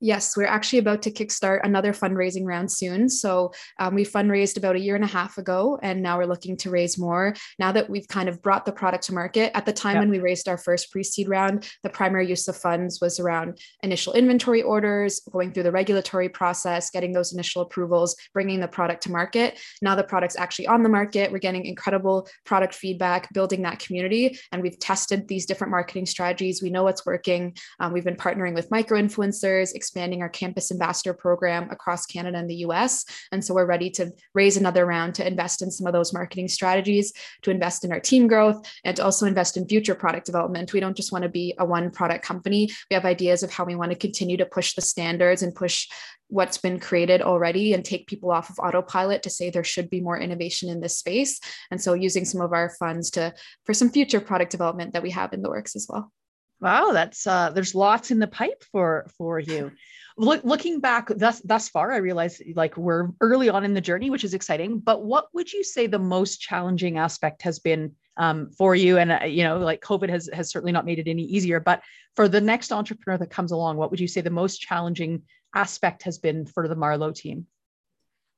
Yes, 0.00 0.34
we're 0.34 0.46
actually 0.46 0.78
about 0.78 1.02
to 1.02 1.10
kickstart 1.10 1.60
another 1.62 1.92
fundraising 1.92 2.46
round 2.46 2.72
soon. 2.72 3.10
So 3.10 3.52
um, 3.78 3.94
we 3.94 4.04
fundraised 4.04 4.56
about 4.56 4.76
a 4.76 4.80
year 4.80 4.94
and 4.94 5.04
a 5.04 5.08
half 5.08 5.36
ago, 5.36 5.78
and 5.82 6.02
now 6.02 6.16
we're 6.16 6.24
looking 6.24 6.56
to 6.58 6.70
raise 6.70 6.98
more. 6.98 7.34
Now 7.58 7.70
that 7.72 7.90
we've 7.90 8.08
kind 8.08 8.28
of 8.28 8.40
brought 8.40 8.64
the 8.64 8.72
product 8.72 9.04
to 9.04 9.14
market, 9.14 9.54
at 9.54 9.66
the 9.66 9.74
time 9.74 9.96
yep. 9.96 10.02
when 10.02 10.10
we 10.10 10.18
raised 10.18 10.48
our 10.48 10.56
first 10.56 10.90
pre 10.90 11.02
seed 11.02 11.28
round, 11.28 11.68
the 11.82 11.90
primary 11.90 12.26
use 12.26 12.48
of 12.48 12.56
funds 12.56 12.98
was 13.02 13.20
around 13.20 13.58
initial 13.82 14.14
inventory 14.14 14.62
orders, 14.62 15.20
going 15.30 15.52
through 15.52 15.64
the 15.64 15.72
regulatory 15.72 16.30
process, 16.30 16.90
getting 16.90 17.12
those 17.12 17.34
initial 17.34 17.60
approvals, 17.60 18.16
bringing 18.32 18.60
the 18.60 18.68
product 18.68 19.02
to 19.02 19.10
market. 19.10 19.58
Now 19.82 19.96
the 19.96 20.04
product's 20.04 20.38
actually 20.38 20.66
on 20.68 20.82
the 20.82 20.88
market. 20.88 21.30
We're 21.30 21.38
getting 21.38 21.66
incredible 21.66 22.26
product 22.46 22.74
feedback, 22.74 23.30
building 23.34 23.62
that 23.62 23.80
community, 23.80 24.38
and 24.50 24.62
we've 24.62 24.78
tested 24.78 25.28
these 25.28 25.44
different 25.44 25.72
marketing 25.72 26.06
strategies. 26.06 26.62
We 26.62 26.70
know 26.70 26.84
what's 26.84 27.04
working. 27.04 27.54
Um, 27.80 27.92
we've 27.92 28.04
been 28.04 28.16
partnering 28.16 28.54
with 28.54 28.70
micro 28.70 28.98
influencers 28.98 29.74
expanding 29.90 30.22
our 30.22 30.28
campus 30.28 30.70
ambassador 30.70 31.12
program 31.12 31.68
across 31.70 32.06
Canada 32.06 32.38
and 32.38 32.48
the 32.48 32.62
US. 32.66 33.04
And 33.32 33.44
so 33.44 33.54
we're 33.54 33.66
ready 33.66 33.90
to 33.90 34.12
raise 34.34 34.56
another 34.56 34.86
round 34.86 35.16
to 35.16 35.26
invest 35.26 35.62
in 35.62 35.70
some 35.72 35.88
of 35.88 35.92
those 35.92 36.12
marketing 36.12 36.46
strategies, 36.46 37.12
to 37.42 37.50
invest 37.50 37.84
in 37.84 37.90
our 37.90 37.98
team 37.98 38.28
growth, 38.28 38.64
and 38.84 38.96
to 38.96 39.04
also 39.04 39.26
invest 39.26 39.56
in 39.56 39.66
future 39.66 39.96
product 39.96 40.26
development. 40.26 40.72
We 40.72 40.78
don't 40.78 40.96
just 40.96 41.10
want 41.10 41.24
to 41.24 41.28
be 41.28 41.54
a 41.58 41.64
one 41.64 41.90
product 41.90 42.24
company. 42.24 42.70
We 42.88 42.94
have 42.94 43.04
ideas 43.04 43.42
of 43.42 43.50
how 43.50 43.64
we 43.64 43.74
want 43.74 43.90
to 43.90 43.98
continue 43.98 44.36
to 44.36 44.46
push 44.46 44.74
the 44.74 44.80
standards 44.80 45.42
and 45.42 45.56
push 45.56 45.88
what's 46.28 46.58
been 46.58 46.78
created 46.78 47.20
already 47.20 47.74
and 47.74 47.84
take 47.84 48.06
people 48.06 48.30
off 48.30 48.48
of 48.48 48.60
autopilot 48.60 49.24
to 49.24 49.30
say 49.30 49.50
there 49.50 49.64
should 49.64 49.90
be 49.90 50.00
more 50.00 50.16
innovation 50.16 50.68
in 50.68 50.78
this 50.78 50.96
space 50.96 51.40
and 51.72 51.82
so 51.82 51.92
using 51.92 52.24
some 52.24 52.40
of 52.40 52.52
our 52.52 52.70
funds 52.78 53.10
to 53.10 53.34
for 53.66 53.74
some 53.74 53.90
future 53.90 54.20
product 54.20 54.52
development 54.52 54.92
that 54.92 55.02
we 55.02 55.10
have 55.10 55.32
in 55.32 55.42
the 55.42 55.50
works 55.50 55.74
as 55.74 55.88
well 55.90 56.12
Wow, 56.60 56.90
that's 56.92 57.26
uh, 57.26 57.50
there's 57.50 57.74
lots 57.74 58.10
in 58.10 58.18
the 58.18 58.26
pipe 58.26 58.62
for 58.70 59.06
for 59.16 59.38
you. 59.38 59.72
Look, 60.18 60.44
looking 60.44 60.80
back 60.80 61.08
thus 61.08 61.40
thus 61.40 61.70
far, 61.70 61.92
I 61.92 61.96
realize 61.96 62.42
like 62.54 62.76
we're 62.76 63.08
early 63.22 63.48
on 63.48 63.64
in 63.64 63.72
the 63.72 63.80
journey, 63.80 64.10
which 64.10 64.24
is 64.24 64.34
exciting. 64.34 64.78
But 64.78 65.02
what 65.02 65.28
would 65.32 65.50
you 65.50 65.64
say 65.64 65.86
the 65.86 65.98
most 65.98 66.40
challenging 66.40 66.98
aspect 66.98 67.40
has 67.42 67.58
been 67.58 67.92
um, 68.18 68.50
for 68.50 68.74
you? 68.74 68.98
And 68.98 69.12
uh, 69.12 69.24
you 69.24 69.42
know, 69.44 69.58
like 69.58 69.80
COVID 69.80 70.10
has 70.10 70.28
has 70.34 70.50
certainly 70.50 70.72
not 70.72 70.84
made 70.84 70.98
it 70.98 71.08
any 71.08 71.22
easier. 71.22 71.60
But 71.60 71.82
for 72.14 72.28
the 72.28 72.40
next 72.40 72.72
entrepreneur 72.72 73.16
that 73.16 73.30
comes 73.30 73.52
along, 73.52 73.78
what 73.78 73.90
would 73.90 74.00
you 74.00 74.08
say 74.08 74.20
the 74.20 74.28
most 74.28 74.58
challenging 74.58 75.22
aspect 75.54 76.02
has 76.02 76.18
been 76.18 76.44
for 76.44 76.68
the 76.68 76.76
Marlowe 76.76 77.12
team? 77.12 77.46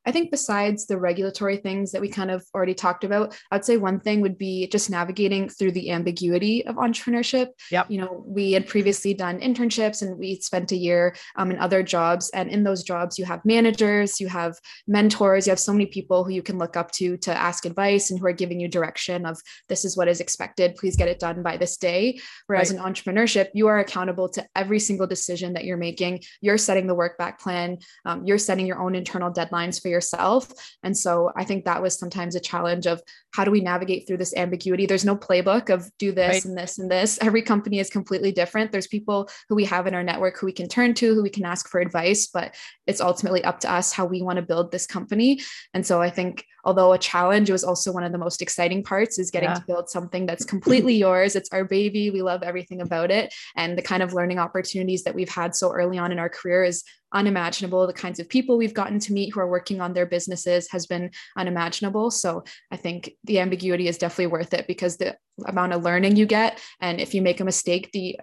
I 0.05 0.13
think 0.13 0.31
besides 0.31 0.87
the 0.87 0.99
regulatory 0.99 1.57
things 1.57 1.93
that 1.93 2.01
we 2.01 2.09
kind 2.09 2.31
of 2.31 2.45
already 2.55 2.75
talked 2.75 3.05
about, 3.05 3.37
I'd 3.51 3.65
say 3.65 3.77
one 3.77 4.01
thing 4.01 4.21
would 4.21 4.37
be 4.37 4.67
just 4.67 4.91
navigating 4.91 5.49
through 5.49 5.73
the 5.73 5.91
ambiguity 5.91 6.67
of 6.67 6.77
entrepreneurship. 6.77 7.49
Yep. 7.71 7.91
You 7.91 7.99
know, 7.99 8.25
we 8.27 8.53
had 8.53 8.67
previously 8.67 9.15
done 9.15 9.41
internships 9.41 10.03
and 10.03 10.19
we 10.19 10.37
spent 10.41 10.73
a 10.73 10.77
year 10.77 11.15
um, 11.37 11.51
in 11.51 11.59
other 11.59 11.83
jobs. 11.83 12.31
And 12.31 12.51
in 12.51 12.65
those 12.65 12.83
jobs, 12.83 13.19
you 13.19 13.25
have 13.25 13.45
managers, 13.45 14.21
you 14.21 14.29
have 14.29 14.59
mentors, 14.87 15.47
you 15.47 15.51
have 15.51 15.61
so 15.61 15.73
many 15.73 15.87
people 15.87 16.25
who 16.25 16.31
you 16.31 16.43
can 16.43 16.59
look 16.59 16.77
up 16.77 16.91
to 16.93 17.17
to 17.19 17.35
ask 17.35 17.65
advice 17.65 18.11
and 18.11 18.19
who 18.19 18.27
are 18.27 18.33
giving 18.33 18.59
you 18.59 18.69
direction 18.69 19.25
of 19.25 19.41
this 19.69 19.85
is 19.85 19.97
what 19.97 20.09
is 20.09 20.21
expected. 20.21 20.75
Please 20.77 20.97
get 20.97 21.09
it 21.09 21.21
done 21.21 21.43
by 21.43 21.57
this 21.57 21.77
day. 21.77 22.19
Whereas 22.47 22.73
right. 22.73 22.79
in 22.79 22.93
entrepreneurship, 22.93 23.49
you 23.55 23.69
are 23.69 23.79
accountable 23.79 24.29
to 24.31 24.45
every 24.57 24.81
single 24.81 25.07
decision 25.07 25.53
that 25.53 25.65
you're 25.65 25.77
making. 25.77 26.23
You're 26.41 26.59
setting 26.59 26.87
the 26.87 26.95
work 26.95 27.19
back 27.19 27.41
plan. 27.41 27.79
Um, 28.05 28.25
you're 28.25 28.39
setting 28.39 28.67
your 28.67 28.81
own 28.81 28.95
internal 28.95 29.33
deadlines 29.33 29.81
for 29.81 29.92
yourself. 29.93 30.51
And 30.83 30.97
so 30.97 31.31
I 31.37 31.45
think 31.45 31.65
that 31.65 31.83
was 31.83 31.99
sometimes 31.99 32.35
a 32.35 32.41
challenge 32.41 32.87
of 32.87 33.01
how 33.33 33.45
do 33.45 33.51
we 33.51 33.61
navigate 33.61 34.07
through 34.07 34.19
this 34.19 34.35
ambiguity? 34.37 34.87
There's 34.87 35.05
no 35.05 35.17
playbook 35.17 35.71
of 35.71 35.91
do 35.99 36.13
this 36.13 36.29
right. 36.29 36.45
and 36.45 36.57
this 36.57 36.79
and 36.79 36.91
this. 36.91 37.19
Every 37.21 37.43
company 37.43 37.79
is 37.79 37.91
completely 37.91 38.33
different. 38.33 38.73
There's 38.73 38.87
people 38.87 39.29
who 39.49 39.55
we 39.55 39.65
have 39.65 39.87
in 39.87 39.95
our 39.95 40.03
network 40.03 40.39
who 40.39 40.47
we 40.47 40.53
can 40.53 40.69
turn 40.69 40.95
to, 40.95 41.15
who 41.15 41.23
we 41.23 41.31
can 41.31 41.45
ask 41.45 41.69
for 41.69 41.81
advice, 41.81 42.27
but 42.27 42.55
it's 42.87 43.01
ultimately 43.01 43.43
up 43.45 43.61
to 43.61 43.73
us 43.73 43.93
how 43.93 44.05
we 44.05 44.23
want 44.23 44.37
to 44.37 44.43
build 44.43 44.71
this 44.71 44.87
company. 44.87 45.41
And 45.75 45.87
so 45.87 46.03
I 46.03 46.11
think 46.11 46.45
although 46.65 46.93
a 46.93 46.99
challenge, 46.99 47.49
it 47.49 47.53
was 47.53 47.65
also 47.65 47.93
one 47.93 48.05
of 48.05 48.13
the 48.13 48.19
most 48.19 48.43
exciting 48.43 48.85
parts 48.85 49.19
is 49.19 49.31
getting 49.31 49.49
yeah. 49.49 49.55
to 49.57 49.65
build 49.67 49.89
something 49.89 50.27
that's 50.27 50.45
completely 50.53 50.95
yours. 50.95 51.35
It's 51.35 51.49
our 51.53 51.65
baby. 51.65 52.11
We 52.11 52.23
love 52.23 52.43
everything 52.43 52.81
about 52.81 53.11
it. 53.11 53.35
And 53.57 53.77
the 53.77 53.83
kind 53.83 54.03
of 54.03 54.13
learning 54.13 54.39
opportunities 54.39 55.05
that 55.05 55.15
we've 55.15 55.29
had 55.29 55.57
so 55.57 55.73
early 55.73 55.99
on 55.99 56.13
in 56.13 56.19
our 56.19 56.29
career 56.29 56.65
is 56.65 56.85
unimaginable. 57.13 57.87
The 57.87 57.93
kinds 57.93 58.21
of 58.21 58.29
people 58.29 58.57
we've 58.57 58.75
gotten 58.75 58.99
to 59.01 59.13
meet 59.13 59.35
who 59.35 59.41
are 59.41 59.49
working 59.49 59.81
on 59.81 59.93
their 59.93 60.07
businesses 60.07 60.71
has 60.71 60.87
been 60.87 61.11
unimaginable. 61.37 62.11
So 62.11 62.45
I 62.71 62.77
think 62.77 63.13
the 63.25 63.39
ambiguity 63.39 63.89
is 63.89 63.99
definitely 63.99 64.27
worth 64.27 64.53
it 64.53 64.67
because 64.67 64.97
the 64.97 65.17
amount 65.47 65.73
of 65.73 65.83
learning 65.83 66.17
you 66.17 66.27
get, 66.27 66.61
and 66.81 67.01
if 67.01 67.15
you 67.15 67.23
make 67.23 67.41
a 67.41 67.45
mistake, 67.45 67.91
the 67.93 68.19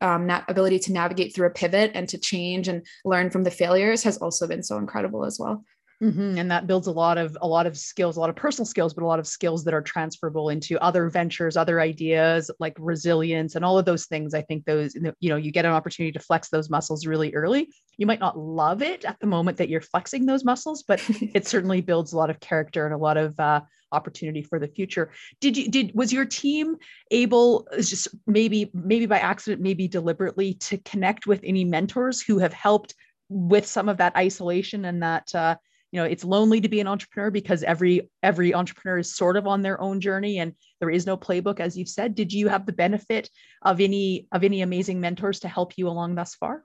um, 0.00 0.30
ability 0.48 0.78
to 0.80 0.92
navigate 0.92 1.34
through 1.34 1.48
a 1.48 1.50
pivot 1.50 1.90
and 1.94 2.08
to 2.08 2.18
change 2.18 2.68
and 2.68 2.86
learn 3.04 3.30
from 3.30 3.44
the 3.44 3.50
failures 3.50 4.02
has 4.02 4.16
also 4.18 4.46
been 4.46 4.62
so 4.62 4.78
incredible 4.78 5.24
as 5.24 5.38
well. 5.38 5.64
Mm-hmm. 6.04 6.36
And 6.36 6.50
that 6.50 6.66
builds 6.66 6.86
a 6.86 6.92
lot 6.92 7.16
of 7.16 7.36
a 7.40 7.48
lot 7.48 7.66
of 7.66 7.78
skills, 7.78 8.18
a 8.18 8.20
lot 8.20 8.28
of 8.28 8.36
personal 8.36 8.66
skills, 8.66 8.92
but 8.92 9.02
a 9.02 9.06
lot 9.06 9.18
of 9.18 9.26
skills 9.26 9.64
that 9.64 9.72
are 9.72 9.80
transferable 9.80 10.50
into 10.50 10.78
other 10.82 11.08
ventures, 11.08 11.56
other 11.56 11.80
ideas 11.80 12.50
like 12.60 12.76
resilience 12.78 13.54
and 13.54 13.64
all 13.64 13.78
of 13.78 13.86
those 13.86 14.04
things. 14.04 14.34
I 14.34 14.42
think 14.42 14.66
those, 14.66 14.94
you 14.94 15.30
know, 15.30 15.36
you 15.36 15.50
get 15.50 15.64
an 15.64 15.70
opportunity 15.70 16.12
to 16.12 16.18
flex 16.18 16.50
those 16.50 16.68
muscles 16.68 17.06
really 17.06 17.34
early. 17.34 17.70
You 17.96 18.06
might 18.06 18.20
not 18.20 18.38
love 18.38 18.82
it 18.82 19.06
at 19.06 19.18
the 19.18 19.26
moment 19.26 19.56
that 19.56 19.70
you're 19.70 19.80
flexing 19.80 20.26
those 20.26 20.44
muscles, 20.44 20.82
but 20.86 21.02
it 21.08 21.46
certainly 21.46 21.80
builds 21.80 22.12
a 22.12 22.18
lot 22.18 22.28
of 22.28 22.38
character 22.38 22.84
and 22.84 22.94
a 22.94 22.98
lot 22.98 23.16
of 23.16 23.40
uh, 23.40 23.62
opportunity 23.90 24.42
for 24.42 24.58
the 24.58 24.68
future. 24.68 25.10
Did 25.40 25.56
you 25.56 25.70
did 25.70 25.92
was 25.94 26.12
your 26.12 26.26
team 26.26 26.76
able 27.12 27.66
just 27.80 28.08
maybe 28.26 28.70
maybe 28.74 29.06
by 29.06 29.20
accident, 29.20 29.62
maybe 29.62 29.88
deliberately 29.88 30.54
to 30.54 30.76
connect 30.78 31.26
with 31.26 31.40
any 31.44 31.64
mentors 31.64 32.20
who 32.20 32.40
have 32.40 32.52
helped 32.52 32.94
with 33.30 33.64
some 33.66 33.88
of 33.88 33.96
that 33.96 34.14
isolation 34.16 34.84
and 34.84 35.02
that 35.02 35.34
uh, 35.34 35.56
you 35.94 36.00
know 36.00 36.06
it's 36.06 36.24
lonely 36.24 36.60
to 36.60 36.68
be 36.68 36.80
an 36.80 36.88
entrepreneur 36.88 37.30
because 37.30 37.62
every 37.62 38.10
every 38.24 38.52
entrepreneur 38.52 38.98
is 38.98 39.14
sort 39.14 39.36
of 39.36 39.46
on 39.46 39.62
their 39.62 39.80
own 39.80 40.00
journey 40.00 40.40
and 40.40 40.52
there 40.80 40.90
is 40.90 41.06
no 41.06 41.16
playbook 41.16 41.60
as 41.60 41.78
you've 41.78 41.88
said 41.88 42.16
did 42.16 42.32
you 42.32 42.48
have 42.48 42.66
the 42.66 42.72
benefit 42.72 43.30
of 43.62 43.80
any 43.80 44.26
of 44.32 44.42
any 44.42 44.62
amazing 44.62 45.00
mentors 45.00 45.38
to 45.38 45.46
help 45.46 45.78
you 45.78 45.88
along 45.88 46.16
thus 46.16 46.34
far 46.34 46.64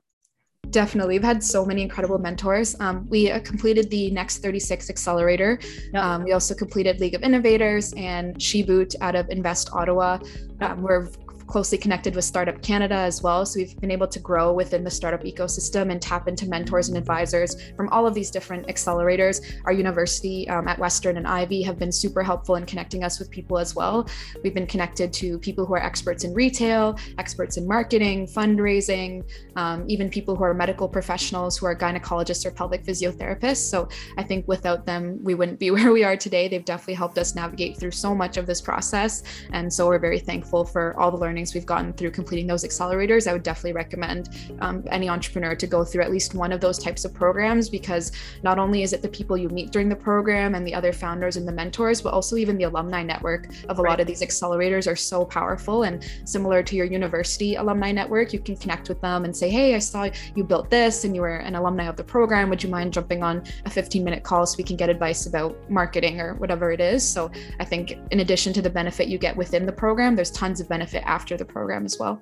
Definitely. 0.72 1.16
We've 1.16 1.24
had 1.24 1.44
so 1.44 1.66
many 1.66 1.82
incredible 1.82 2.20
mentors. 2.20 2.80
Um, 2.80 3.08
we 3.10 3.32
uh, 3.32 3.40
completed 3.40 3.90
the 3.90 4.12
Next 4.12 4.40
36 4.40 4.90
Accelerator. 4.90 5.58
Yep. 5.94 6.04
Um, 6.04 6.24
we 6.26 6.34
also 6.34 6.54
completed 6.54 7.00
League 7.00 7.16
of 7.16 7.24
Innovators 7.24 7.94
and 7.94 8.36
SheBoot 8.36 8.94
out 9.02 9.16
of 9.16 9.28
Invest 9.30 9.72
Ottawa. 9.74 10.20
Um, 10.62 10.84
we're 10.84 11.08
closely 11.50 11.78
connected 11.78 12.16
with 12.16 12.24
Startup 12.24 12.62
Canada 12.62 12.96
as 12.96 13.24
well. 13.24 13.46
So 13.46 13.60
we've 13.60 13.76
been 13.82 13.92
able 13.92 14.08
to 14.08 14.20
grow 14.20 14.54
within 14.54 14.84
the 14.84 14.92
startup 14.92 15.24
ecosystem 15.24 15.92
and 15.92 16.00
tap 16.00 16.28
into 16.28 16.48
mentors 16.48 16.90
and 16.90 16.98
advisors 16.98 17.72
from 17.76 17.90
all 17.90 18.06
of 18.06 18.14
these 18.14 18.30
different 18.30 18.68
accelerators. 18.68 19.42
Our 19.66 19.74
university 19.74 20.48
um, 20.48 20.68
at 20.68 20.78
Western 20.78 21.18
and 21.18 21.28
Ivey 21.28 21.64
have 21.64 21.80
been 21.80 21.92
super 21.92 22.22
helpful 22.22 22.56
in 22.56 22.66
connecting 22.66 23.04
us 23.04 23.18
with 23.18 23.32
people 23.32 23.58
as 23.58 23.76
well. 23.76 24.08
We've 24.44 24.54
been 24.54 24.68
connected 24.68 25.12
to 25.14 25.40
people 25.40 25.66
who 25.66 25.74
are 25.74 25.84
experts 25.84 26.24
in 26.24 26.34
retail, 26.34 26.98
experts 27.18 27.58
in 27.58 27.68
marketing, 27.68 28.28
fundraising, 28.28 29.24
um, 29.56 29.86
even 29.88 30.10
people 30.10 30.36
who 30.36 30.44
are 30.44 30.54
medical 30.54 30.88
professionals 30.88 31.58
who 31.58 31.66
are 31.66 31.76
gynecologists 31.76 32.46
or 32.46 32.52
pelvic 32.52 32.84
physiotherapists. 32.84 33.68
So 33.70 33.90
I 34.18 34.24
think 34.24 34.48
without 34.48 34.86
them, 34.86 35.20
we 35.24 35.34
wouldn't 35.34 35.60
be 35.60 35.72
where 35.76 35.92
we 35.92 36.04
are 36.04 36.16
today. 36.16 36.48
They've 36.48 36.64
definitely 36.64 36.94
helped 36.94 37.18
us 37.18 37.34
navigate 37.34 37.78
through 37.78 37.92
so 37.92 38.14
much 38.14 38.38
of 38.38 38.46
this 38.46 38.62
process. 38.62 39.24
And 39.52 39.74
so 39.74 39.88
we're 39.88 40.00
very 40.00 40.20
thankful 40.20 40.64
for 40.64 40.98
all 41.00 41.10
the 41.10 41.18
learnings 41.40 41.54
we've 41.54 41.66
gotten 41.66 41.94
through 41.94 42.12
completing 42.12 42.48
those 42.48 42.66
accelerators. 42.66 43.26
I 43.26 43.32
would 43.32 43.44
definitely 43.44 43.72
recommend 43.72 44.30
um, 44.60 44.84
any 44.92 45.08
entrepreneur 45.08 45.56
to 45.56 45.68
go 45.68 45.86
through 45.86 46.04
at 46.04 46.12
least 46.12 46.36
one 46.36 46.52
of 46.52 46.60
those 46.60 46.78
types 46.78 47.06
of 47.06 47.14
programs 47.14 47.70
because 47.70 48.12
not 48.44 48.60
only 48.60 48.84
is 48.84 48.92
it 48.92 49.02
the 49.02 49.08
people 49.08 49.38
you 49.38 49.48
meet 49.48 49.72
during 49.72 49.88
the 49.88 49.96
program 49.96 50.54
and 50.54 50.68
the 50.68 50.74
other 50.74 50.92
founders 50.92 51.38
and 51.38 51.48
the 51.48 51.52
mentors, 51.54 52.02
but 52.02 52.14
also 52.14 52.36
even 52.36 52.58
the 52.58 52.66
alumni 52.66 53.02
network 53.04 53.48
of 53.70 53.80
a 53.80 53.82
right. 53.82 53.92
lot 53.92 54.00
of 54.02 54.08
these 54.08 54.22
accelerators 54.22 54.86
are 54.86 54.98
so 54.98 55.24
powerful. 55.24 55.84
And 55.84 56.04
similar 56.26 56.62
to 56.62 56.76
your 56.76 56.86
university 56.86 57.56
alumni 57.56 57.94
network, 57.94 58.34
you 58.34 58.40
can 58.40 58.58
connect 58.58 58.90
with 58.90 59.00
them 59.00 59.24
and 59.24 59.34
say, 59.34 59.50
Hey, 59.50 59.76
I 59.76 59.80
saw 59.80 60.10
you 60.36 60.44
built 60.44 60.70
this 60.70 61.06
and 61.06 61.16
you 61.16 61.22
were 61.22 61.38
an 61.38 61.56
alumni 61.56 61.88
of 61.88 61.96
the 61.96 62.04
program. 62.04 62.50
Would 62.50 62.64
you 62.64 62.70
mind 62.70 62.92
jumping 62.92 63.24
on 63.24 63.44
a 63.66 63.70
15 63.70 64.04
minute 64.04 64.24
call 64.24 64.46
so 64.46 64.58
we 64.58 64.66
can 64.66 64.76
get 64.76 64.90
advice 64.90 65.26
about 65.26 65.56
marketing 65.70 66.20
or 66.20 66.34
whatever 66.36 66.74
it 66.74 66.82
is? 66.82 67.08
So 67.08 67.32
I 67.62 67.66
think 67.66 67.98
in 68.12 68.20
addition 68.20 68.52
to 68.54 68.62
the 68.62 68.70
benefit 68.70 69.08
you 69.08 69.18
get 69.18 69.38
within 69.38 69.66
the 69.66 69.72
program, 69.72 70.18
there's 70.18 70.32
tons 70.32 70.60
of 70.60 70.68
benefit 70.68 71.04
after 71.06 71.29
the 71.38 71.46
program 71.46 71.86
as 71.86 71.98
well. 72.00 72.22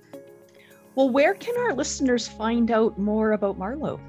Well, 0.96 1.10
where 1.10 1.36
can 1.36 1.58
our 1.58 1.74
listeners 1.74 2.28
find 2.28 2.72
out 2.72 2.98
more 2.98 3.34
about 3.34 3.58
Marlowe? 3.58 4.00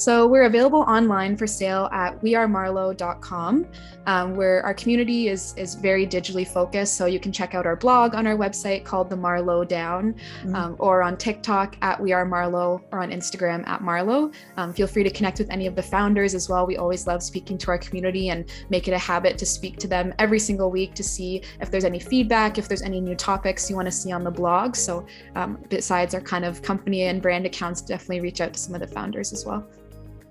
So 0.00 0.26
we're 0.26 0.44
available 0.44 0.80
online 0.80 1.36
for 1.36 1.46
sale 1.46 1.86
at 1.92 2.18
wearemarlowe.com, 2.22 3.66
um, 4.06 4.34
where 4.34 4.64
our 4.64 4.72
community 4.72 5.28
is 5.28 5.52
is 5.58 5.74
very 5.74 6.06
digitally 6.06 6.48
focused. 6.48 6.94
So 6.94 7.04
you 7.04 7.20
can 7.20 7.32
check 7.32 7.54
out 7.54 7.66
our 7.66 7.76
blog 7.76 8.14
on 8.14 8.26
our 8.26 8.34
website 8.34 8.82
called 8.82 9.10
the 9.10 9.16
Marlowe 9.16 9.62
Down, 9.62 10.14
mm-hmm. 10.14 10.54
um, 10.54 10.76
or 10.78 11.02
on 11.02 11.18
TikTok 11.18 11.76
at 11.82 12.00
We 12.00 12.12
Are 12.12 12.24
or 12.24 12.80
on 12.92 13.10
Instagram 13.10 13.68
at 13.68 13.82
Marlowe. 13.82 14.32
Um, 14.56 14.72
feel 14.72 14.86
free 14.86 15.04
to 15.04 15.10
connect 15.10 15.38
with 15.38 15.50
any 15.50 15.66
of 15.66 15.76
the 15.76 15.82
founders 15.82 16.34
as 16.34 16.48
well. 16.48 16.66
We 16.66 16.78
always 16.78 17.06
love 17.06 17.22
speaking 17.22 17.58
to 17.58 17.68
our 17.68 17.78
community 17.78 18.30
and 18.30 18.50
make 18.70 18.88
it 18.88 18.92
a 18.92 18.98
habit 18.98 19.36
to 19.36 19.44
speak 19.44 19.76
to 19.80 19.86
them 19.86 20.14
every 20.18 20.38
single 20.38 20.70
week 20.70 20.94
to 20.94 21.04
see 21.04 21.42
if 21.60 21.70
there's 21.70 21.84
any 21.84 22.00
feedback, 22.00 22.56
if 22.56 22.68
there's 22.68 22.80
any 22.80 23.02
new 23.02 23.14
topics 23.14 23.68
you 23.68 23.76
want 23.76 23.84
to 23.86 23.92
see 23.92 24.12
on 24.12 24.24
the 24.24 24.30
blog. 24.30 24.76
So 24.76 25.04
um, 25.34 25.62
besides 25.68 26.14
our 26.14 26.22
kind 26.22 26.46
of 26.46 26.62
company 26.62 27.02
and 27.02 27.20
brand 27.20 27.44
accounts, 27.44 27.82
definitely 27.82 28.22
reach 28.22 28.40
out 28.40 28.54
to 28.54 28.58
some 28.58 28.74
of 28.74 28.80
the 28.80 28.86
founders 28.86 29.34
as 29.34 29.44
well. 29.44 29.68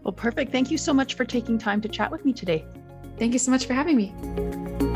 Well, 0.04 0.14
perfect. 0.14 0.52
Thank 0.52 0.72
you 0.72 0.78
so 0.78 0.94
much 0.94 1.16
for 1.16 1.26
taking 1.26 1.58
time 1.58 1.82
to 1.82 1.90
chat 1.90 2.12
with 2.12 2.26
me 2.26 2.34
today. 2.34 2.66
Thank 3.18 3.34
you 3.34 3.40
so 3.40 3.52
much 3.52 3.66
for 3.66 3.74
having 3.74 3.98
me. 3.98 4.89